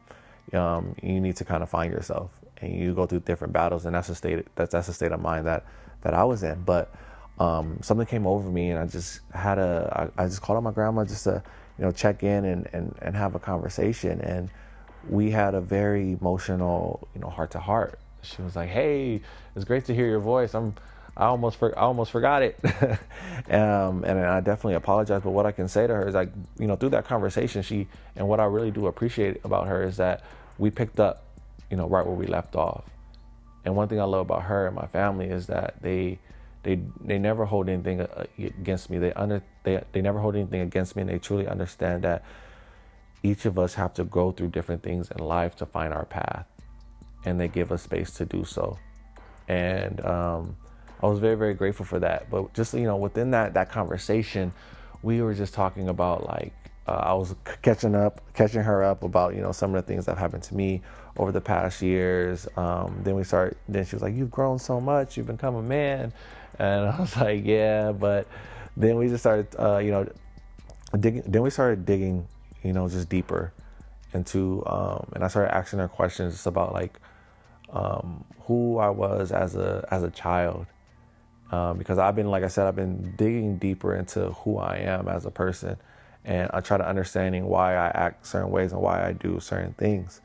um, 0.52 0.94
you 1.02 1.20
need 1.20 1.36
to 1.36 1.44
kind 1.44 1.62
of 1.62 1.70
find 1.70 1.92
yourself, 1.92 2.30
and 2.58 2.74
you 2.74 2.94
go 2.94 3.06
through 3.06 3.20
different 3.20 3.52
battles, 3.52 3.86
and 3.86 3.94
that's 3.94 4.08
a 4.08 4.14
state 4.14 4.46
that's 4.56 4.72
that's 4.72 4.88
a 4.88 4.92
state 4.92 5.12
of 5.12 5.20
mind 5.20 5.46
that 5.46 5.64
that 6.02 6.14
I 6.14 6.24
was 6.24 6.42
in. 6.42 6.62
But 6.62 6.92
um, 7.38 7.78
something 7.82 8.06
came 8.06 8.26
over 8.26 8.48
me 8.50 8.70
and 8.70 8.78
I 8.78 8.86
just 8.86 9.20
had 9.32 9.58
a, 9.58 10.10
I, 10.16 10.24
I 10.24 10.26
just 10.26 10.42
called 10.42 10.56
on 10.56 10.64
my 10.64 10.72
grandma 10.72 11.04
just 11.04 11.24
to, 11.24 11.42
you 11.78 11.84
know, 11.84 11.92
check 11.92 12.22
in 12.22 12.44
and, 12.44 12.68
and, 12.72 12.94
and 13.00 13.16
have 13.16 13.34
a 13.34 13.38
conversation. 13.38 14.20
And 14.20 14.50
we 15.08 15.30
had 15.30 15.54
a 15.54 15.60
very 15.60 16.12
emotional, 16.12 17.08
you 17.14 17.20
know, 17.20 17.28
heart 17.28 17.52
to 17.52 17.60
heart. 17.60 17.98
She 18.22 18.42
was 18.42 18.56
like, 18.56 18.68
"Hey, 18.68 19.20
it's 19.54 19.64
great 19.64 19.84
to 19.86 19.94
hear 19.94 20.06
your 20.06 20.18
voice. 20.20 20.54
I'm, 20.54 20.74
I 21.16 21.26
almost, 21.26 21.56
for, 21.56 21.76
I 21.76 21.82
almost 21.82 22.12
forgot 22.12 22.42
it, 22.42 22.58
um, 23.50 24.04
and 24.04 24.20
I 24.20 24.40
definitely 24.40 24.74
apologize. 24.74 25.22
But 25.22 25.30
what 25.30 25.46
I 25.46 25.52
can 25.52 25.66
say 25.68 25.86
to 25.86 25.94
her 25.94 26.06
is 26.06 26.14
like, 26.14 26.30
you 26.58 26.66
know, 26.68 26.76
through 26.76 26.90
that 26.90 27.06
conversation, 27.06 27.62
she 27.62 27.88
and 28.14 28.28
what 28.28 28.38
I 28.38 28.44
really 28.44 28.70
do 28.70 28.86
appreciate 28.86 29.40
about 29.44 29.66
her 29.66 29.82
is 29.82 29.96
that 29.96 30.22
we 30.58 30.70
picked 30.70 31.00
up, 31.00 31.24
you 31.70 31.76
know, 31.76 31.88
right 31.88 32.06
where 32.06 32.14
we 32.14 32.26
left 32.26 32.54
off. 32.54 32.84
And 33.64 33.74
one 33.74 33.88
thing 33.88 34.00
I 34.00 34.04
love 34.04 34.22
about 34.22 34.44
her 34.44 34.66
and 34.66 34.76
my 34.76 34.86
family 34.86 35.26
is 35.26 35.48
that 35.48 35.82
they, 35.82 36.18
they, 36.62 36.80
they 37.00 37.18
never 37.18 37.44
hold 37.44 37.68
anything 37.68 38.00
uh, 38.00 38.24
against 38.38 38.90
me. 38.90 38.98
They 38.98 39.12
under, 39.14 39.42
they, 39.64 39.82
they 39.92 40.00
never 40.02 40.18
hold 40.20 40.36
anything 40.36 40.60
against 40.62 40.96
me, 40.96 41.02
and 41.02 41.10
they 41.10 41.18
truly 41.18 41.46
understand 41.46 42.04
that 42.04 42.24
each 43.22 43.46
of 43.46 43.58
us 43.58 43.74
have 43.74 43.94
to 43.94 44.04
go 44.04 44.32
through 44.32 44.48
different 44.48 44.82
things 44.82 45.10
in 45.10 45.24
life 45.24 45.56
to 45.56 45.66
find 45.66 45.92
our 45.92 46.04
path 46.04 46.46
and 47.24 47.40
they 47.40 47.48
give 47.48 47.72
us 47.72 47.82
space 47.82 48.10
to 48.12 48.24
do 48.24 48.44
so. 48.44 48.78
And 49.48 50.04
um, 50.04 50.56
i 51.02 51.06
was 51.06 51.20
very 51.20 51.36
very 51.36 51.54
grateful 51.54 51.84
for 51.86 51.98
that. 52.00 52.30
But 52.30 52.54
just 52.54 52.74
you 52.74 52.82
know 52.84 52.96
within 52.96 53.30
that 53.32 53.54
that 53.54 53.70
conversation 53.70 54.52
we 55.02 55.22
were 55.22 55.34
just 55.34 55.54
talking 55.54 55.88
about 55.88 56.26
like 56.26 56.52
uh, 56.88 56.92
i 56.92 57.14
was 57.14 57.34
catching 57.62 57.94
up 57.94 58.20
catching 58.34 58.62
her 58.62 58.82
up 58.82 59.04
about 59.04 59.34
you 59.34 59.40
know 59.40 59.52
some 59.52 59.74
of 59.74 59.84
the 59.84 59.86
things 59.86 60.06
that 60.06 60.18
happened 60.18 60.42
to 60.44 60.54
me 60.54 60.82
over 61.16 61.32
the 61.32 61.40
past 61.40 61.82
years. 61.82 62.46
Um, 62.56 63.00
then 63.04 63.14
we 63.14 63.24
start 63.24 63.56
then 63.68 63.84
she 63.84 63.96
was 63.96 64.02
like 64.02 64.14
you've 64.14 64.30
grown 64.30 64.58
so 64.58 64.80
much. 64.80 65.16
You've 65.16 65.26
become 65.26 65.56
a 65.56 65.62
man 65.62 66.12
and 66.58 66.88
i 66.88 67.00
was 67.00 67.16
like 67.20 67.44
yeah 67.44 67.92
but 67.92 68.26
then 68.76 68.96
we 68.96 69.08
just 69.08 69.22
started 69.22 69.46
uh, 69.58 69.78
you 69.78 69.90
know 69.90 70.08
digging 70.98 71.22
then 71.26 71.42
we 71.42 71.50
started 71.50 71.84
digging 71.84 72.26
you 72.62 72.72
know, 72.72 72.88
just 72.88 73.08
deeper 73.08 73.52
into, 74.12 74.62
um, 74.66 75.10
and 75.14 75.24
I 75.24 75.28
started 75.28 75.54
asking 75.54 75.78
her 75.80 75.88
questions 75.88 76.34
just 76.34 76.46
about 76.46 76.72
like 76.72 76.98
um, 77.70 78.24
who 78.40 78.78
I 78.78 78.90
was 78.90 79.32
as 79.32 79.54
a 79.54 79.86
as 79.90 80.02
a 80.02 80.10
child, 80.10 80.66
um, 81.50 81.78
because 81.78 81.98
I've 81.98 82.16
been, 82.16 82.30
like 82.30 82.42
I 82.42 82.48
said, 82.48 82.66
I've 82.66 82.76
been 82.76 83.14
digging 83.16 83.58
deeper 83.58 83.94
into 83.94 84.30
who 84.30 84.58
I 84.58 84.78
am 84.78 85.08
as 85.08 85.26
a 85.26 85.30
person, 85.30 85.76
and 86.24 86.50
I 86.52 86.60
try 86.60 86.78
to 86.78 86.88
understanding 86.88 87.46
why 87.46 87.74
I 87.74 87.88
act 87.88 88.26
certain 88.26 88.50
ways 88.50 88.72
and 88.72 88.80
why 88.80 89.06
I 89.06 89.12
do 89.12 89.40
certain 89.40 89.74
things, 89.74 90.20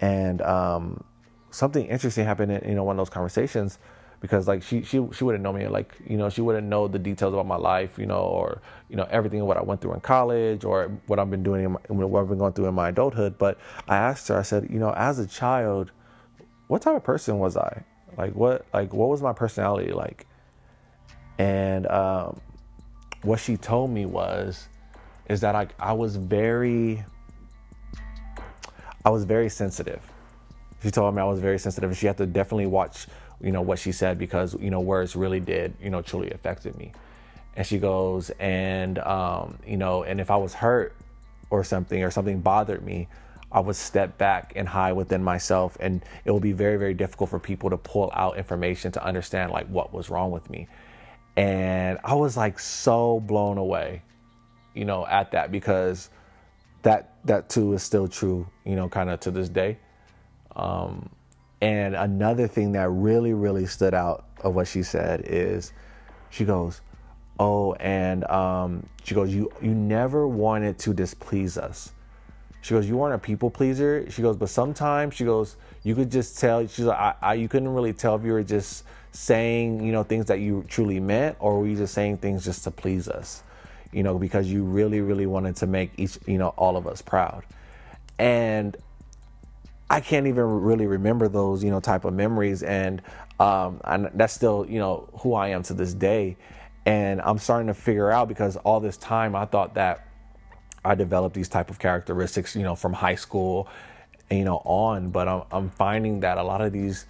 and 0.00 0.40
um, 0.42 1.04
something 1.50 1.86
interesting 1.86 2.24
happened 2.24 2.52
in 2.52 2.68
you 2.68 2.74
know 2.74 2.84
one 2.84 2.96
of 2.96 2.98
those 2.98 3.12
conversations 3.12 3.78
because 4.20 4.48
like 4.48 4.62
she 4.62 4.82
she 4.82 5.04
she 5.12 5.24
wouldn't 5.24 5.42
know 5.42 5.52
me 5.52 5.68
like 5.68 5.94
you 6.06 6.16
know 6.16 6.28
she 6.28 6.40
wouldn't 6.40 6.66
know 6.66 6.88
the 6.88 6.98
details 6.98 7.32
about 7.32 7.46
my 7.46 7.56
life 7.56 7.98
you 7.98 8.06
know 8.06 8.20
or 8.20 8.60
you 8.88 8.96
know 8.96 9.06
everything 9.10 9.44
what 9.44 9.56
I 9.56 9.62
went 9.62 9.80
through 9.80 9.94
in 9.94 10.00
college 10.00 10.64
or 10.64 10.88
what 11.06 11.18
I've 11.18 11.30
been 11.30 11.42
doing 11.42 11.64
in 11.64 11.72
my, 11.72 11.80
what 11.88 12.20
I've 12.20 12.28
been 12.28 12.38
going 12.38 12.52
through 12.52 12.66
in 12.66 12.74
my 12.74 12.88
adulthood. 12.88 13.38
But 13.38 13.58
I 13.86 13.96
asked 13.96 14.28
her 14.28 14.38
I 14.38 14.42
said 14.42 14.68
you 14.70 14.78
know 14.78 14.92
as 14.92 15.18
a 15.18 15.26
child 15.26 15.92
what 16.66 16.82
type 16.82 16.96
of 16.96 17.04
person 17.04 17.38
was 17.38 17.56
I? 17.56 17.84
Like 18.16 18.34
what 18.34 18.66
like 18.72 18.92
what 18.92 19.08
was 19.08 19.22
my 19.22 19.32
personality 19.32 19.92
like? 19.92 20.26
And 21.38 21.86
um, 21.86 22.40
what 23.22 23.38
she 23.38 23.56
told 23.56 23.90
me 23.90 24.06
was 24.06 24.68
is 25.28 25.40
that 25.42 25.54
I 25.54 25.68
I 25.78 25.92
was 25.92 26.16
very 26.16 27.04
I 29.04 29.10
was 29.10 29.24
very 29.24 29.48
sensitive. 29.48 30.02
She 30.82 30.90
told 30.90 31.14
me 31.14 31.22
I 31.22 31.24
was 31.24 31.40
very 31.40 31.58
sensitive 31.58 31.96
she 31.96 32.06
had 32.06 32.16
to 32.18 32.26
definitely 32.26 32.66
watch 32.66 33.06
you 33.40 33.52
know, 33.52 33.62
what 33.62 33.78
she 33.78 33.92
said 33.92 34.18
because, 34.18 34.54
you 34.60 34.70
know, 34.70 34.80
words 34.80 35.14
really 35.14 35.40
did, 35.40 35.74
you 35.80 35.90
know, 35.90 36.02
truly 36.02 36.30
affected 36.30 36.76
me. 36.76 36.92
And 37.54 37.66
she 37.66 37.78
goes, 37.78 38.30
and, 38.38 38.98
um, 39.00 39.58
you 39.66 39.76
know, 39.76 40.02
and 40.02 40.20
if 40.20 40.30
I 40.30 40.36
was 40.36 40.54
hurt 40.54 40.94
or 41.50 41.64
something 41.64 42.02
or 42.02 42.10
something 42.10 42.40
bothered 42.40 42.84
me, 42.84 43.08
I 43.50 43.60
would 43.60 43.76
step 43.76 44.18
back 44.18 44.52
and 44.56 44.68
hide 44.68 44.92
within 44.92 45.22
myself. 45.22 45.76
And 45.80 46.04
it 46.24 46.30
will 46.30 46.40
be 46.40 46.52
very, 46.52 46.76
very 46.76 46.94
difficult 46.94 47.30
for 47.30 47.38
people 47.38 47.70
to 47.70 47.76
pull 47.76 48.10
out 48.14 48.36
information 48.36 48.92
to 48.92 49.04
understand 49.04 49.52
like 49.52 49.66
what 49.68 49.92
was 49.92 50.10
wrong 50.10 50.30
with 50.30 50.48
me. 50.50 50.68
And 51.36 51.98
I 52.04 52.14
was 52.14 52.36
like 52.36 52.58
so 52.58 53.20
blown 53.20 53.58
away, 53.58 54.02
you 54.74 54.84
know, 54.84 55.06
at 55.06 55.30
that 55.32 55.50
because 55.50 56.10
that, 56.82 57.14
that 57.24 57.48
too 57.48 57.72
is 57.72 57.82
still 57.82 58.08
true, 58.08 58.46
you 58.64 58.76
know, 58.76 58.88
kind 58.88 59.08
of 59.08 59.20
to 59.20 59.30
this 59.30 59.48
day. 59.48 59.78
Um, 60.54 61.08
and 61.60 61.94
another 61.96 62.46
thing 62.46 62.72
that 62.72 62.88
really, 62.88 63.32
really 63.32 63.66
stood 63.66 63.94
out 63.94 64.24
of 64.42 64.54
what 64.54 64.68
she 64.68 64.82
said 64.82 65.22
is 65.24 65.72
she 66.30 66.44
goes, 66.44 66.80
Oh, 67.40 67.74
and 67.74 68.24
um, 68.24 68.86
she 69.04 69.14
goes, 69.14 69.32
you, 69.32 69.50
you 69.62 69.72
never 69.72 70.26
wanted 70.26 70.78
to 70.80 70.92
displease 70.92 71.56
us. 71.56 71.92
She 72.60 72.74
goes, 72.74 72.88
You 72.88 72.96
weren't 72.96 73.14
a 73.14 73.18
people 73.18 73.50
pleaser. 73.50 74.10
She 74.10 74.22
goes, 74.22 74.36
But 74.36 74.48
sometimes, 74.48 75.14
she 75.14 75.24
goes, 75.24 75.56
You 75.82 75.94
could 75.94 76.10
just 76.10 76.38
tell, 76.38 76.66
she's 76.66 76.84
like, 76.84 76.98
I, 76.98 77.14
I, 77.20 77.34
You 77.34 77.48
couldn't 77.48 77.68
really 77.68 77.92
tell 77.92 78.16
if 78.16 78.24
you 78.24 78.32
were 78.32 78.42
just 78.42 78.84
saying, 79.12 79.82
you 79.84 79.92
know, 79.92 80.02
things 80.02 80.26
that 80.26 80.40
you 80.40 80.64
truly 80.68 81.00
meant 81.00 81.36
or 81.40 81.60
were 81.60 81.66
you 81.66 81.76
just 81.76 81.94
saying 81.94 82.18
things 82.18 82.44
just 82.44 82.64
to 82.64 82.70
please 82.70 83.08
us, 83.08 83.42
you 83.92 84.02
know, 84.02 84.18
because 84.18 84.46
you 84.52 84.62
really, 84.62 85.00
really 85.00 85.26
wanted 85.26 85.56
to 85.56 85.66
make 85.66 85.90
each, 85.96 86.18
you 86.26 86.38
know, 86.38 86.48
all 86.50 86.76
of 86.76 86.86
us 86.86 87.02
proud. 87.02 87.44
And 88.18 88.76
I 89.90 90.00
can't 90.00 90.26
even 90.26 90.44
really 90.44 90.86
remember 90.86 91.28
those, 91.28 91.64
you 91.64 91.70
know, 91.70 91.80
type 91.80 92.04
of 92.04 92.12
memories. 92.12 92.62
And, 92.62 93.00
um, 93.40 93.80
that's 94.14 94.34
still, 94.34 94.66
you 94.68 94.78
know, 94.78 95.08
who 95.20 95.34
I 95.34 95.48
am 95.48 95.62
to 95.64 95.74
this 95.74 95.94
day. 95.94 96.36
And 96.84 97.20
I'm 97.22 97.38
starting 97.38 97.68
to 97.68 97.74
figure 97.74 98.10
out 98.10 98.28
because 98.28 98.56
all 98.56 98.80
this 98.80 98.96
time 98.96 99.34
I 99.34 99.44
thought 99.44 99.74
that 99.74 100.06
I 100.84 100.94
developed 100.94 101.34
these 101.34 101.48
type 101.48 101.70
of 101.70 101.78
characteristics, 101.78 102.54
you 102.54 102.62
know, 102.62 102.74
from 102.74 102.92
high 102.92 103.14
school, 103.14 103.68
you 104.30 104.44
know, 104.44 104.56
on. 104.64 105.10
But 105.10 105.28
I'm, 105.28 105.42
I'm 105.50 105.70
finding 105.70 106.20
that 106.20 106.38
a 106.38 106.42
lot 106.42 106.60
of 106.60 106.72
these 106.72 107.06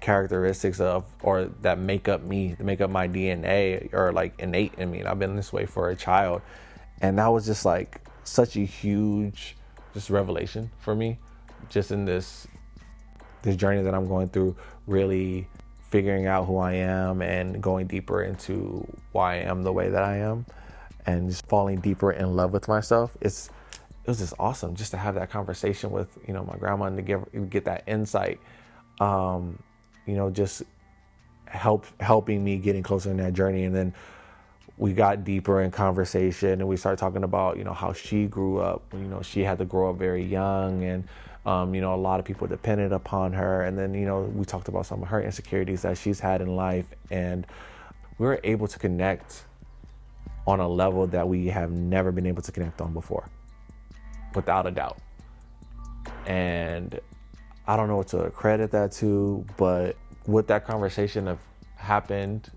characteristics 0.00 0.80
of 0.80 1.04
or 1.22 1.46
that 1.62 1.78
make 1.78 2.08
up 2.08 2.22
me, 2.22 2.56
make 2.58 2.80
up 2.80 2.90
my 2.90 3.08
DNA, 3.08 3.92
are 3.92 4.12
like 4.12 4.38
innate 4.38 4.74
in 4.74 4.90
me. 4.90 5.00
And 5.00 5.08
I've 5.08 5.18
been 5.18 5.36
this 5.36 5.52
way 5.52 5.66
for 5.66 5.90
a 5.90 5.96
child, 5.96 6.42
and 7.00 7.18
that 7.18 7.28
was 7.28 7.46
just 7.46 7.64
like 7.64 8.00
such 8.24 8.56
a 8.56 8.60
huge, 8.60 9.56
just 9.94 10.10
revelation 10.10 10.70
for 10.78 10.94
me 10.94 11.18
just 11.68 11.90
in 11.90 12.04
this 12.04 12.46
this 13.42 13.56
journey 13.56 13.82
that 13.82 13.94
I'm 13.94 14.08
going 14.08 14.28
through, 14.28 14.56
really 14.86 15.46
figuring 15.90 16.26
out 16.26 16.46
who 16.46 16.56
I 16.58 16.72
am 16.72 17.22
and 17.22 17.62
going 17.62 17.86
deeper 17.86 18.22
into 18.22 18.86
why 19.12 19.34
I 19.34 19.36
am 19.42 19.62
the 19.62 19.72
way 19.72 19.90
that 19.90 20.02
I 20.02 20.16
am, 20.16 20.46
and 21.06 21.30
just 21.30 21.46
falling 21.46 21.80
deeper 21.80 22.10
in 22.12 22.34
love 22.34 22.52
with 22.52 22.68
myself. 22.68 23.16
It's 23.20 23.50
it 24.04 24.08
was 24.08 24.18
just 24.18 24.34
awesome 24.38 24.74
just 24.74 24.90
to 24.90 24.96
have 24.96 25.14
that 25.14 25.30
conversation 25.30 25.90
with 25.90 26.18
you 26.26 26.34
know 26.34 26.44
my 26.44 26.56
grandma 26.56 26.86
and 26.86 26.96
to 26.96 27.02
get 27.02 27.50
get 27.50 27.64
that 27.66 27.84
insight. 27.86 28.40
Um, 29.00 29.58
you 30.06 30.16
know, 30.16 30.30
just 30.30 30.62
help 31.46 31.86
helping 32.00 32.42
me 32.42 32.58
getting 32.58 32.82
closer 32.82 33.10
in 33.10 33.18
that 33.18 33.32
journey, 33.32 33.64
and 33.64 33.74
then 33.74 33.94
we 34.76 34.92
got 34.92 35.24
deeper 35.24 35.62
in 35.62 35.70
conversation 35.70 36.60
and 36.60 36.66
we 36.66 36.76
started 36.76 36.98
talking 36.98 37.22
about 37.22 37.56
you 37.56 37.64
know 37.64 37.72
how 37.72 37.92
she 37.92 38.26
grew 38.26 38.58
up 38.58 38.82
you 38.92 39.06
know 39.06 39.22
she 39.22 39.42
had 39.42 39.58
to 39.58 39.64
grow 39.64 39.90
up 39.90 39.96
very 39.96 40.24
young 40.24 40.82
and 40.82 41.04
um, 41.46 41.74
you 41.74 41.80
know, 41.80 41.94
a 41.94 41.96
lot 41.96 42.20
of 42.20 42.26
people 42.26 42.46
depended 42.46 42.92
upon 42.92 43.32
her. 43.34 43.62
And 43.62 43.78
then, 43.78 43.94
you 43.94 44.06
know, 44.06 44.22
we 44.22 44.44
talked 44.44 44.68
about 44.68 44.86
some 44.86 45.02
of 45.02 45.08
her 45.08 45.22
insecurities 45.22 45.82
that 45.82 45.98
she's 45.98 46.20
had 46.20 46.40
in 46.40 46.56
life. 46.56 46.86
And 47.10 47.46
we 48.18 48.26
were 48.26 48.40
able 48.44 48.66
to 48.68 48.78
connect 48.78 49.44
on 50.46 50.60
a 50.60 50.68
level 50.68 51.06
that 51.08 51.28
we 51.28 51.46
have 51.48 51.70
never 51.70 52.12
been 52.12 52.26
able 52.26 52.42
to 52.42 52.52
connect 52.52 52.80
on 52.80 52.92
before, 52.92 53.28
without 54.34 54.66
a 54.66 54.70
doubt. 54.70 54.98
And 56.26 56.98
I 57.66 57.76
don't 57.76 57.88
know 57.88 57.96
what 57.96 58.08
to 58.08 58.30
credit 58.30 58.70
that 58.72 58.92
to, 58.92 59.44
but 59.56 59.96
would 60.26 60.46
that 60.48 60.66
conversation 60.66 61.26
have 61.26 61.38
happened 61.76 62.50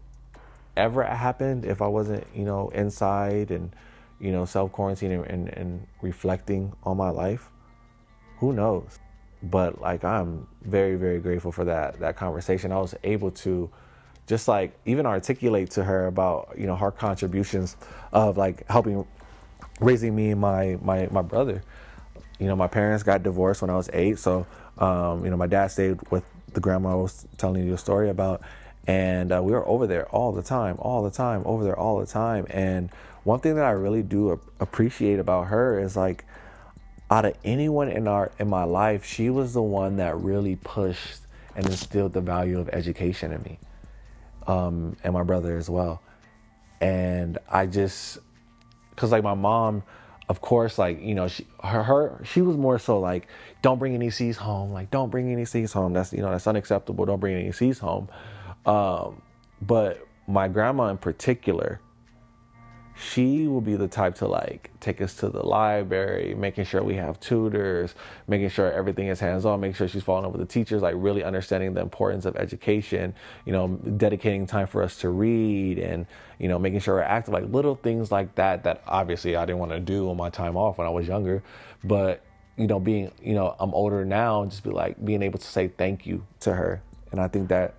ever 0.77 1.03
happened 1.03 1.65
if 1.65 1.81
I 1.81 1.87
wasn't, 1.87 2.25
you 2.33 2.45
know, 2.45 2.69
inside 2.69 3.51
and, 3.51 3.75
you 4.19 4.31
know, 4.31 4.45
self 4.45 4.71
quarantining 4.71 5.27
and, 5.27 5.49
and 5.49 5.87
reflecting 6.01 6.73
on 6.83 6.97
my 6.97 7.09
life? 7.09 7.49
Who 8.39 8.53
knows? 8.53 8.99
But 9.43 9.81
like 9.81 10.03
I'm 10.03 10.47
very, 10.63 10.95
very 10.95 11.19
grateful 11.19 11.51
for 11.51 11.65
that 11.65 11.99
that 11.99 12.15
conversation. 12.15 12.71
I 12.71 12.79
was 12.79 12.95
able 13.03 13.31
to 13.31 13.69
just 14.27 14.47
like 14.47 14.77
even 14.85 15.05
articulate 15.05 15.71
to 15.71 15.83
her 15.83 16.07
about, 16.07 16.55
you 16.57 16.67
know, 16.67 16.75
her 16.75 16.91
contributions 16.91 17.77
of 18.11 18.37
like 18.37 18.67
helping 18.67 19.05
raising 19.79 20.15
me 20.15 20.31
and 20.31 20.41
my 20.41 20.77
my 20.81 21.07
my 21.11 21.21
brother. 21.21 21.63
You 22.39 22.47
know, 22.47 22.55
my 22.55 22.67
parents 22.67 23.03
got 23.03 23.23
divorced 23.23 23.61
when 23.61 23.71
I 23.71 23.75
was 23.75 23.89
eight, 23.93 24.19
so 24.19 24.45
um, 24.77 25.23
you 25.23 25.31
know, 25.31 25.37
my 25.37 25.47
dad 25.47 25.67
stayed 25.67 25.99
with 26.11 26.23
the 26.53 26.59
grandma 26.59 26.91
I 26.91 26.95
was 26.95 27.25
telling 27.37 27.65
you 27.65 27.73
a 27.73 27.77
story 27.77 28.09
about, 28.09 28.41
and 28.85 29.31
uh, 29.31 29.41
we 29.41 29.51
were 29.51 29.67
over 29.67 29.87
there 29.87 30.07
all 30.09 30.31
the 30.31 30.43
time, 30.43 30.77
all 30.79 31.03
the 31.03 31.11
time, 31.11 31.41
over 31.45 31.63
there 31.63 31.77
all 31.77 31.99
the 31.99 32.05
time. 32.05 32.45
And 32.49 32.89
one 33.23 33.39
thing 33.39 33.55
that 33.55 33.65
I 33.65 33.71
really 33.71 34.03
do 34.03 34.39
appreciate 34.59 35.19
about 35.19 35.47
her 35.47 35.79
is 35.79 35.95
like 35.97 36.25
out 37.09 37.25
of 37.25 37.35
anyone 37.43 37.89
in 37.89 38.07
our 38.07 38.31
in 38.39 38.49
my 38.49 38.63
life, 38.63 39.05
she 39.05 39.29
was 39.29 39.53
the 39.53 39.61
one 39.61 39.97
that 39.97 40.17
really 40.17 40.55
pushed 40.57 41.21
and 41.55 41.65
instilled 41.65 42.13
the 42.13 42.21
value 42.21 42.59
of 42.59 42.69
education 42.69 43.31
in 43.31 43.41
me, 43.43 43.59
um, 44.45 44.95
and 45.03 45.13
my 45.13 45.23
brother 45.23 45.57
as 45.57 45.69
well. 45.69 46.01
And 46.79 47.37
I 47.49 47.65
just, 47.65 48.19
cause 48.95 49.11
like 49.11 49.23
my 49.23 49.33
mom, 49.33 49.83
of 50.29 50.41
course, 50.41 50.77
like 50.77 51.01
you 51.01 51.15
know, 51.15 51.27
she 51.27 51.47
her, 51.63 51.83
her 51.83 52.21
she 52.25 52.41
was 52.41 52.57
more 52.57 52.77
so 52.77 52.99
like, 52.99 53.27
don't 53.61 53.79
bring 53.79 53.95
any 53.95 54.09
C's 54.09 54.37
home. 54.37 54.71
Like, 54.71 54.91
don't 54.91 55.09
bring 55.09 55.31
any 55.31 55.45
C's 55.45 55.71
home. 55.71 55.93
That's 55.93 56.11
you 56.11 56.21
know 56.21 56.29
that's 56.29 56.47
unacceptable. 56.47 57.05
Don't 57.05 57.19
bring 57.19 57.35
any 57.35 57.51
C's 57.51 57.79
home. 57.79 58.09
Um, 58.65 59.21
but 59.61 60.05
my 60.27 60.49
grandma 60.49 60.89
in 60.89 60.97
particular, 60.97 61.79
she 62.99 63.47
will 63.47 63.61
be 63.61 63.75
the 63.75 63.87
type 63.87 64.15
to 64.15 64.27
like 64.27 64.71
take 64.79 65.01
us 65.01 65.13
to 65.15 65.29
the 65.29 65.45
library, 65.45 66.33
making 66.33 66.65
sure 66.65 66.81
we 66.81 66.95
have 66.95 67.19
tutors, 67.19 67.93
making 68.27 68.49
sure 68.49 68.71
everything 68.71 69.07
is 69.07 69.19
hands 69.19 69.45
on, 69.45 69.59
making 69.59 69.75
sure 69.75 69.87
she's 69.87 70.03
following 70.03 70.25
up 70.25 70.31
with 70.31 70.41
the 70.41 70.51
teachers, 70.51 70.81
like 70.81 70.95
really 70.97 71.23
understanding 71.23 71.73
the 71.73 71.81
importance 71.81 72.25
of 72.25 72.35
education, 72.37 73.13
you 73.45 73.53
know, 73.53 73.67
dedicating 73.97 74.47
time 74.47 74.65
for 74.65 74.81
us 74.81 74.97
to 74.97 75.09
read 75.09 75.77
and, 75.77 76.07
you 76.39 76.47
know, 76.47 76.57
making 76.57 76.79
sure 76.79 76.95
we're 76.95 77.01
active, 77.01 77.33
like 77.33 77.45
little 77.51 77.75
things 77.75 78.11
like 78.11 78.33
that, 78.35 78.63
that 78.63 78.81
obviously 78.87 79.35
I 79.35 79.45
didn't 79.45 79.59
want 79.59 79.71
to 79.71 79.79
do 79.79 80.09
on 80.09 80.17
my 80.17 80.31
time 80.31 80.57
off 80.57 80.79
when 80.79 80.87
I 80.87 80.91
was 80.91 81.07
younger. 81.07 81.43
But, 81.83 82.23
you 82.57 82.65
know, 82.65 82.79
being, 82.79 83.11
you 83.21 83.35
know, 83.35 83.55
I'm 83.59 83.73
older 83.75 84.05
now, 84.05 84.45
just 84.45 84.63
be 84.63 84.71
like 84.71 85.03
being 85.05 85.21
able 85.21 85.37
to 85.37 85.47
say 85.47 85.67
thank 85.67 86.07
you 86.07 86.25
to 86.39 86.53
her. 86.53 86.81
And 87.11 87.21
I 87.21 87.27
think 87.27 87.49
that 87.49 87.75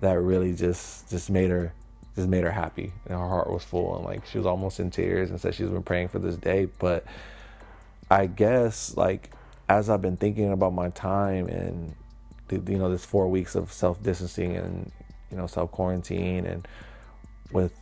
that 0.00 0.18
really 0.18 0.54
just 0.54 1.08
just 1.08 1.30
made 1.30 1.50
her 1.50 1.72
just 2.16 2.28
made 2.28 2.44
her 2.44 2.52
happy 2.52 2.92
and 3.06 3.18
her 3.18 3.28
heart 3.28 3.50
was 3.50 3.64
full 3.64 3.96
and 3.96 4.04
like 4.04 4.24
she 4.26 4.38
was 4.38 4.46
almost 4.46 4.78
in 4.78 4.90
tears 4.90 5.30
and 5.30 5.40
said 5.40 5.54
she's 5.54 5.68
been 5.68 5.82
praying 5.82 6.08
for 6.08 6.18
this 6.18 6.36
day. 6.36 6.66
But 6.78 7.04
i 8.10 8.26
guess 8.26 8.96
like 8.96 9.30
as 9.68 9.88
i've 9.88 10.02
been 10.02 10.16
thinking 10.16 10.52
about 10.52 10.72
my 10.72 10.90
time 10.90 11.48
and 11.48 11.94
you 12.50 12.78
know 12.78 12.90
this 12.90 13.04
four 13.04 13.28
weeks 13.28 13.54
of 13.54 13.72
self-distancing 13.72 14.56
and 14.56 14.92
you 15.30 15.36
know 15.36 15.46
self-quarantine 15.46 16.46
and 16.46 16.68
with 17.52 17.72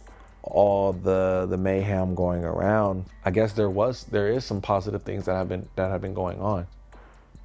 all 0.43 0.93
the 0.93 1.47
the 1.51 1.57
mayhem 1.57 2.15
going 2.15 2.45
around 2.45 3.05
i 3.25 3.31
guess 3.31 3.53
there 3.53 3.71
was 3.71 4.05
there 4.05 4.29
is 4.29 4.45
some 4.45 4.61
positive 4.61 5.03
things 5.03 5.27
that 5.27 5.35
have 5.35 5.49
been 5.49 5.69
that 5.77 5.91
have 5.91 6.01
been 6.01 6.15
going 6.15 6.41
on. 6.41 6.67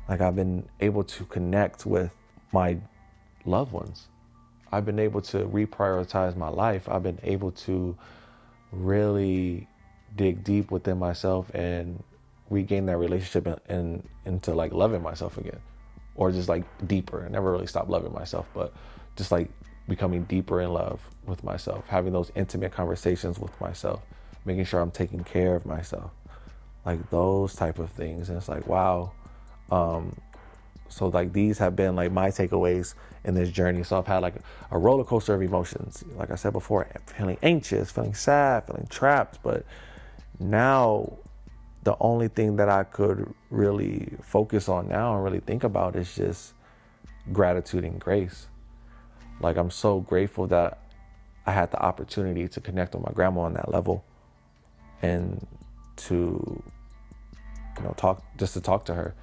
Like 0.07 0.21
i've 0.21 0.35
been 0.35 0.67
able 0.79 1.03
to 1.03 1.25
connect 1.25 1.85
with 1.85 2.11
my 2.53 2.77
loved 3.45 3.71
ones 3.71 4.07
I've 4.71 4.85
been 4.85 4.99
able 4.99 5.21
to 5.21 5.45
reprioritize 5.45 6.35
my 6.35 6.49
life. 6.49 6.89
I've 6.89 7.03
been 7.03 7.19
able 7.23 7.51
to 7.51 7.97
really 8.71 9.67
dig 10.15 10.43
deep 10.43 10.71
within 10.71 10.97
myself 10.97 11.49
and 11.53 12.03
regain 12.49 12.85
that 12.87 12.97
relationship 12.97 13.61
and, 13.67 14.07
into 14.25 14.53
like 14.53 14.73
loving 14.73 15.01
myself 15.01 15.37
again 15.37 15.59
or 16.15 16.31
just 16.31 16.49
like 16.49 16.63
deeper. 16.87 17.25
I 17.25 17.29
never 17.29 17.51
really 17.51 17.67
stopped 17.67 17.89
loving 17.89 18.11
myself, 18.11 18.47
but 18.53 18.73
just 19.15 19.31
like 19.31 19.49
becoming 19.87 20.23
deeper 20.23 20.61
in 20.61 20.73
love 20.73 20.99
with 21.25 21.43
myself, 21.43 21.87
having 21.87 22.11
those 22.11 22.31
intimate 22.35 22.71
conversations 22.71 23.39
with 23.39 23.59
myself, 23.61 24.01
making 24.43 24.65
sure 24.65 24.81
I'm 24.81 24.91
taking 24.91 25.23
care 25.23 25.55
of 25.55 25.65
myself, 25.65 26.11
like 26.85 27.09
those 27.09 27.55
type 27.55 27.79
of 27.79 27.89
things. 27.91 28.29
And 28.29 28.37
it's 28.37 28.49
like, 28.49 28.67
wow, 28.67 29.11
um, 29.71 30.15
so 30.89 31.07
like 31.07 31.33
these 31.33 31.57
have 31.57 31.75
been 31.75 31.95
like 31.95 32.11
my 32.11 32.29
takeaways 32.29 32.93
in 33.23 33.35
this 33.35 33.49
journey. 33.49 33.83
So 33.83 33.97
I've 33.97 34.07
had 34.07 34.19
like 34.19 34.35
a 34.71 34.77
roller 34.77 35.03
coaster 35.03 35.33
of 35.33 35.41
emotions. 35.41 36.03
Like 36.15 36.31
I 36.31 36.35
said 36.35 36.53
before, 36.53 36.87
feeling 37.05 37.37
anxious, 37.43 37.91
feeling 37.91 38.13
sad, 38.13 38.65
feeling 38.67 38.87
trapped. 38.89 39.39
But 39.43 39.65
now 40.39 41.17
the 41.83 41.95
only 41.99 42.27
thing 42.27 42.55
that 42.57 42.69
I 42.69 42.83
could 42.83 43.33
really 43.49 44.13
focus 44.21 44.67
on 44.69 44.87
now 44.87 45.15
and 45.15 45.23
really 45.23 45.39
think 45.39 45.63
about 45.63 45.95
is 45.95 46.15
just 46.15 46.53
gratitude 47.31 47.83
and 47.83 47.99
grace. 47.99 48.47
Like 49.39 49.57
I'm 49.57 49.71
so 49.71 49.99
grateful 49.99 50.47
that 50.47 50.79
I 51.45 51.51
had 51.51 51.71
the 51.71 51.79
opportunity 51.81 52.47
to 52.47 52.61
connect 52.61 52.93
with 52.93 53.05
my 53.05 53.11
grandma 53.13 53.41
on 53.41 53.53
that 53.53 53.71
level 53.71 54.03
and 55.01 55.45
to 55.95 56.63
you 57.77 57.83
know 57.83 57.93
talk 57.97 58.23
just 58.37 58.53
to 58.53 58.61
talk 58.61 58.85
to 58.85 58.93
her 58.93 59.15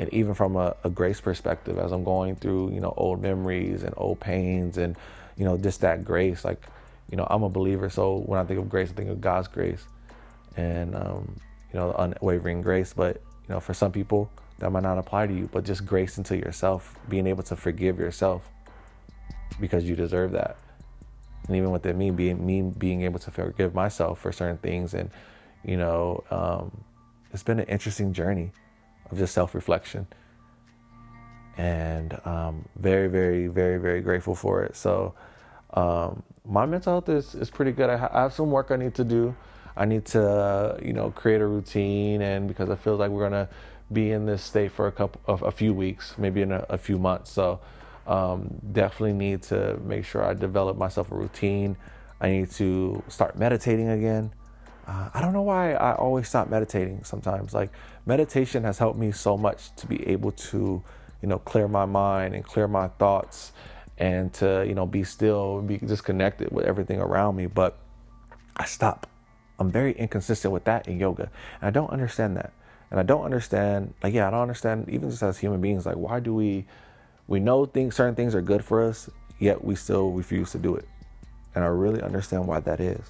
and 0.00 0.12
even 0.14 0.34
from 0.34 0.56
a, 0.56 0.74
a, 0.82 0.90
grace 0.90 1.20
perspective 1.20 1.78
as 1.78 1.92
i'm 1.92 2.02
going 2.02 2.34
through 2.34 2.72
you 2.72 2.80
know 2.80 2.92
old 2.96 3.20
memories 3.20 3.82
and 3.82 3.94
old 3.96 4.18
pains 4.18 4.78
and 4.78 4.96
you 5.36 5.44
know 5.44 5.56
just 5.56 5.82
that 5.82 6.04
grace 6.04 6.44
like 6.44 6.66
you 7.10 7.16
know 7.16 7.26
i'm 7.30 7.42
a 7.42 7.48
believer. 7.48 7.90
So 7.90 8.18
when 8.26 8.40
i 8.40 8.44
think 8.44 8.58
of 8.58 8.68
grace 8.68 8.90
i 8.90 8.94
think 8.94 9.10
of 9.10 9.20
god's 9.20 9.48
grace 9.48 9.84
and 10.56 10.94
um, 10.94 11.36
you 11.72 11.78
know 11.78 11.92
unwavering 11.92 12.62
grace. 12.62 12.92
But 12.92 13.16
you 13.16 13.54
know 13.54 13.60
for 13.60 13.74
some 13.74 13.92
people 13.92 14.30
that 14.58 14.70
might 14.70 14.82
not 14.82 14.98
apply 14.98 15.26
to 15.26 15.32
you 15.32 15.48
but 15.52 15.64
just 15.64 15.86
grace 15.86 16.18
into 16.18 16.36
yourself 16.36 16.98
being 17.08 17.26
able 17.26 17.42
to 17.44 17.56
forgive 17.56 17.98
yourself 17.98 18.48
because 19.58 19.84
you 19.84 19.96
deserve 19.96 20.32
that. 20.32 20.56
And 21.46 21.56
even 21.56 21.70
within 21.70 21.98
me 21.98 22.10
being 22.10 22.44
me 22.44 22.62
being 22.62 23.02
able 23.02 23.18
to 23.20 23.30
forgive 23.30 23.74
myself 23.74 24.20
for 24.20 24.32
certain 24.32 24.58
things 24.58 24.94
and 24.94 25.10
you 25.64 25.76
know 25.76 26.22
um, 26.30 26.84
it's 27.32 27.42
been 27.42 27.58
an 27.58 27.66
interesting 27.66 28.12
journey 28.12 28.52
of 29.10 29.18
just 29.18 29.34
self 29.34 29.54
reflection. 29.54 30.06
And 31.56 32.18
um, 32.24 32.64
very, 32.76 33.08
very, 33.08 33.46
very, 33.48 33.78
very 33.78 34.00
grateful 34.00 34.34
for 34.34 34.62
it. 34.62 34.76
So, 34.76 35.14
um, 35.74 36.22
my 36.44 36.66
mental 36.66 36.94
health 36.94 37.08
is, 37.08 37.34
is 37.34 37.50
pretty 37.50 37.72
good. 37.72 37.90
I, 37.90 37.96
ha- 37.96 38.10
I, 38.12 38.22
have 38.22 38.32
some 38.32 38.50
work 38.50 38.70
I 38.70 38.76
need 38.76 38.94
to 38.94 39.04
do. 39.04 39.34
I 39.76 39.84
need 39.84 40.04
to, 40.06 40.78
you 40.82 40.92
know, 40.92 41.10
create 41.10 41.40
a 41.40 41.46
routine, 41.46 42.22
and 42.22 42.48
because 42.48 42.70
I 42.70 42.76
feel 42.76 42.96
like 42.96 43.10
we're 43.10 43.28
gonna 43.28 43.48
be 43.92 44.10
in 44.10 44.26
this 44.26 44.42
state 44.42 44.72
for 44.72 44.86
a 44.86 44.92
couple 44.92 45.20
of 45.26 45.42
a 45.42 45.50
few 45.50 45.74
weeks, 45.74 46.14
maybe 46.18 46.42
in 46.42 46.52
a, 46.52 46.64
a 46.68 46.78
few 46.78 46.98
months. 46.98 47.30
So, 47.30 47.60
um, 48.06 48.60
definitely 48.72 49.12
need 49.12 49.42
to 49.44 49.78
make 49.84 50.04
sure 50.04 50.24
I 50.24 50.34
develop 50.34 50.76
myself 50.76 51.12
a 51.12 51.14
routine. 51.14 51.76
I 52.20 52.30
need 52.30 52.50
to 52.52 53.02
start 53.08 53.38
meditating 53.38 53.88
again. 53.88 54.32
Uh, 54.86 55.10
I 55.14 55.20
don't 55.20 55.32
know 55.32 55.42
why 55.42 55.74
I 55.74 55.94
always 55.94 56.28
stop 56.28 56.48
meditating 56.48 57.04
sometimes. 57.04 57.54
Like 57.54 57.70
meditation 58.06 58.64
has 58.64 58.78
helped 58.78 58.98
me 58.98 59.12
so 59.12 59.36
much 59.36 59.74
to 59.76 59.86
be 59.86 60.06
able 60.08 60.32
to, 60.32 60.82
you 61.22 61.28
know, 61.28 61.38
clear 61.38 61.68
my 61.68 61.84
mind 61.84 62.34
and 62.34 62.44
clear 62.44 62.66
my 62.66 62.88
thoughts 62.88 63.52
and 63.98 64.32
to, 64.34 64.64
you 64.66 64.74
know, 64.74 64.86
be 64.86 65.04
still, 65.04 65.62
be 65.62 65.78
disconnected 65.78 66.50
with 66.50 66.64
everything 66.64 67.00
around 67.00 67.36
me. 67.36 67.46
But 67.46 67.78
I 68.56 68.64
stop. 68.64 69.06
I'm 69.58 69.70
very 69.70 69.92
inconsistent 69.92 70.52
with 70.52 70.64
that 70.64 70.88
in 70.88 70.98
yoga. 70.98 71.30
And 71.60 71.68
I 71.68 71.70
don't 71.70 71.90
understand 71.90 72.36
that. 72.38 72.52
And 72.90 72.98
I 72.98 73.02
don't 73.04 73.24
understand, 73.24 73.94
like, 74.02 74.14
yeah, 74.14 74.26
I 74.26 74.30
don't 74.30 74.40
understand, 74.40 74.88
even 74.88 75.10
just 75.10 75.22
as 75.22 75.38
human 75.38 75.60
beings, 75.60 75.86
like, 75.86 75.96
why 75.96 76.18
do 76.18 76.34
we, 76.34 76.66
we 77.28 77.38
know 77.38 77.64
things, 77.66 77.94
certain 77.94 78.16
things 78.16 78.34
are 78.34 78.42
good 78.42 78.64
for 78.64 78.82
us, 78.82 79.08
yet 79.38 79.62
we 79.62 79.76
still 79.76 80.10
refuse 80.10 80.50
to 80.52 80.58
do 80.58 80.74
it. 80.74 80.88
And 81.54 81.62
I 81.62 81.68
really 81.68 82.02
understand 82.02 82.46
why 82.46 82.60
that 82.60 82.80
is. 82.80 83.00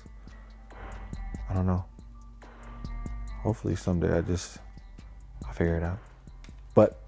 I 1.50 1.54
don't 1.54 1.66
know. 1.66 1.84
Hopefully 3.42 3.74
someday 3.74 4.16
I 4.16 4.20
just 4.20 4.58
I'll 5.44 5.52
figure 5.52 5.76
it 5.76 5.82
out. 5.82 5.98
But 6.74 7.00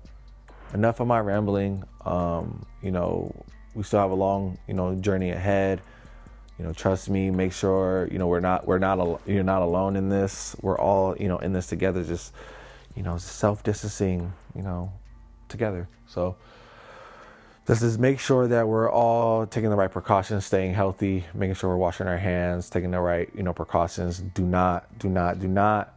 enough 0.75 0.99
of 1.01 1.07
my 1.07 1.21
rambling. 1.21 1.85
Um, 2.05 2.67
you 2.83 2.91
know, 2.91 3.33
we 3.75 3.85
still 3.85 4.01
have 4.01 4.11
a 4.11 4.15
long, 4.15 4.59
you 4.67 4.75
know, 4.75 4.95
journey 4.97 5.31
ahead. 5.31 5.81
You 6.59 6.65
know, 6.65 6.73
trust 6.73 7.09
me. 7.09 7.31
Make 7.31 7.53
sure 7.53 8.09
you 8.11 8.19
know 8.19 8.27
we're 8.27 8.41
not 8.41 8.67
we're 8.67 8.79
not 8.79 8.99
al- 8.99 9.21
you're 9.27 9.45
not 9.45 9.63
alone 9.63 9.97
in 9.97 10.09
this. 10.09 10.57
We're 10.61 10.79
all 10.79 11.17
you 11.17 11.29
know 11.29 11.39
in 11.39 11.53
this 11.53 11.67
together. 11.67 12.03
Just 12.05 12.33
you 12.97 13.03
know, 13.03 13.19
self 13.19 13.63
distancing. 13.63 14.33
You 14.55 14.63
know, 14.63 14.93
together. 15.49 15.89
So 16.07 16.37
this 17.65 17.83
is 17.83 17.99
make 17.99 18.19
sure 18.19 18.49
that 18.49 18.67
we're 18.67 18.91
all 18.91 19.47
taking 19.47 19.71
the 19.71 19.77
right 19.77 19.91
precautions, 19.91 20.45
staying 20.45 20.75
healthy, 20.75 21.25
making 21.33 21.55
sure 21.55 21.71
we're 21.71 21.77
washing 21.77 22.09
our 22.09 22.19
hands, 22.19 22.69
taking 22.69 22.91
the 22.91 23.01
right, 23.01 23.31
you 23.37 23.43
know, 23.43 23.53
precautions. 23.53 24.19
Do 24.19 24.45
not, 24.45 24.99
do 24.99 25.09
not, 25.09 25.39
do 25.39 25.47
not 25.47 25.95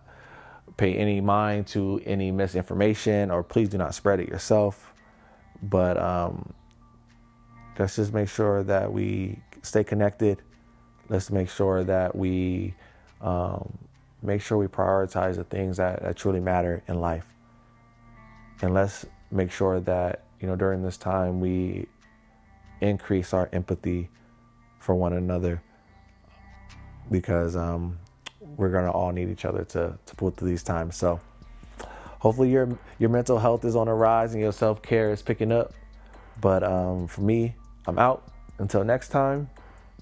pay 0.77 0.93
any 0.93 1.21
mind 1.21 1.65
to 1.67 2.01
any 2.05 2.31
misinformation 2.31 3.31
or 3.31 3.41
please 3.41 3.69
do 3.69 3.77
not 3.79 3.95
spread 3.95 4.19
it 4.19 4.29
yourself. 4.29 4.93
But 5.63 5.97
um, 5.97 6.53
let's 7.79 7.95
just 7.95 8.13
make 8.13 8.29
sure 8.29 8.61
that 8.63 8.93
we 8.93 9.39
stay 9.63 9.83
connected. 9.83 10.43
Let's 11.09 11.31
make 11.31 11.49
sure 11.49 11.83
that 11.83 12.15
we 12.15 12.75
um, 13.21 13.75
make 14.21 14.41
sure 14.41 14.57
we 14.57 14.67
prioritize 14.67 15.35
the 15.35 15.43
things 15.43 15.77
that, 15.77 16.03
that 16.03 16.15
truly 16.15 16.39
matter 16.39 16.83
in 16.87 17.01
life. 17.01 17.25
And 18.61 18.73
let's 18.73 19.05
make 19.31 19.51
sure 19.51 19.79
that 19.81 20.24
you 20.39 20.47
know, 20.47 20.55
during 20.55 20.83
this 20.83 20.97
time, 20.97 21.39
we 21.39 21.87
increase 22.81 23.33
our 23.33 23.49
empathy 23.53 24.09
for 24.79 24.95
one 24.95 25.13
another 25.13 25.61
because 27.11 27.55
um, 27.55 27.97
we're 28.41 28.69
gonna 28.69 28.91
all 28.91 29.11
need 29.11 29.29
each 29.29 29.45
other 29.45 29.63
to 29.63 29.97
to 30.05 30.15
pull 30.15 30.31
through 30.31 30.49
these 30.49 30.63
times. 30.63 30.95
So 30.95 31.19
hopefully 32.19 32.49
your 32.49 32.77
your 32.99 33.09
mental 33.09 33.39
health 33.39 33.65
is 33.65 33.75
on 33.75 33.87
a 33.87 33.95
rise 33.95 34.33
and 34.33 34.41
your 34.41 34.51
self 34.51 34.81
care 34.81 35.11
is 35.11 35.21
picking 35.21 35.51
up. 35.51 35.73
But 36.41 36.63
um, 36.63 37.07
for 37.07 37.21
me, 37.21 37.55
I'm 37.87 37.97
out 37.97 38.27
until 38.59 38.83
next 38.83 39.09
time. 39.09 39.49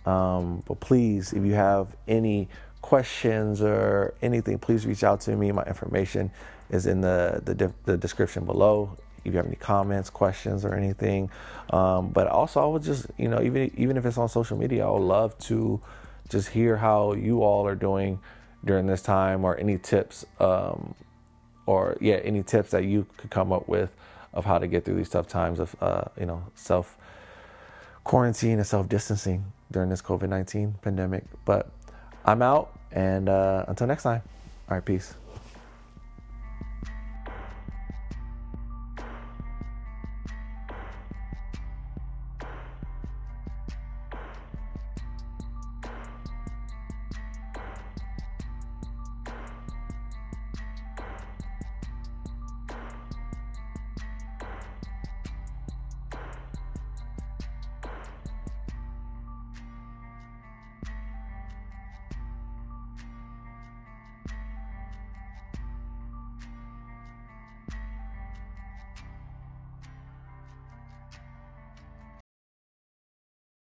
Um, 0.06 0.64
but 0.68 0.80
please, 0.80 1.34
if 1.34 1.46
you 1.46 1.54
have 1.54 1.96
any 2.08 2.50
questions 2.82 3.62
or 3.62 4.14
anything, 4.22 4.60
please 4.60 4.86
reach 4.86 5.04
out 5.04 5.22
to 5.22 5.36
me. 5.36 5.52
My 5.52 5.64
information 5.64 6.32
is 6.70 6.86
in 6.86 7.02
the 7.02 7.42
the, 7.44 7.72
the 7.86 7.98
description 7.98 8.46
below 8.46 8.98
if 9.24 9.32
you 9.32 9.38
have 9.38 9.48
any 9.48 9.56
comments, 9.56 10.10
questions, 10.10 10.66
or 10.66 10.74
anything. 10.74 11.30
Um, 11.70 12.10
but 12.10 12.28
also, 12.28 12.62
I 12.62 12.66
would 12.68 12.84
just, 12.84 13.08
you 13.18 13.28
know, 13.28 13.42
even 13.42 13.72
even 13.78 13.98
if 13.98 14.06
it's 14.06 14.18
on 14.18 14.30
social 14.30 14.58
media, 14.58 14.86
I 14.86 14.90
would 14.90 15.02
love 15.02 15.38
to 15.40 15.82
just 16.30 16.50
hear 16.50 16.78
how 16.78 17.14
you 17.14 17.44
all 17.44 17.66
are 17.68 17.76
doing 17.76 18.20
during 18.66 18.88
this 18.88 19.02
time, 19.02 19.44
or 19.44 19.58
any 19.58 19.78
tips, 19.78 20.26
um, 20.40 20.96
or 21.66 21.98
yeah, 22.00 22.16
any 22.16 22.44
tips 22.44 22.72
that 22.72 22.86
you 22.86 23.06
could 23.18 23.30
come 23.30 23.52
up 23.52 23.68
with 23.68 23.90
of 24.34 24.46
how 24.46 24.58
to 24.58 24.68
get 24.68 24.84
through 24.84 24.96
these 24.96 25.10
tough 25.10 25.28
times 25.28 25.60
of 25.60 25.76
uh, 25.82 26.04
you 26.20 26.26
know 26.26 26.44
self 26.56 26.98
quarantine 28.04 28.58
and 28.58 28.68
self 28.68 28.90
distancing 28.90 29.46
during 29.72 29.90
this 29.90 30.02
COVID 30.02 30.30
nineteen 30.30 30.76
pandemic. 30.82 31.24
But 31.46 31.70
I'm 32.26 32.42
out, 32.42 32.78
and 32.92 33.30
uh, 33.30 33.66
until 33.68 33.88
next 33.88 34.04
time, 34.04 34.22
all 34.70 34.76
right, 34.76 34.86
peace. 34.86 35.16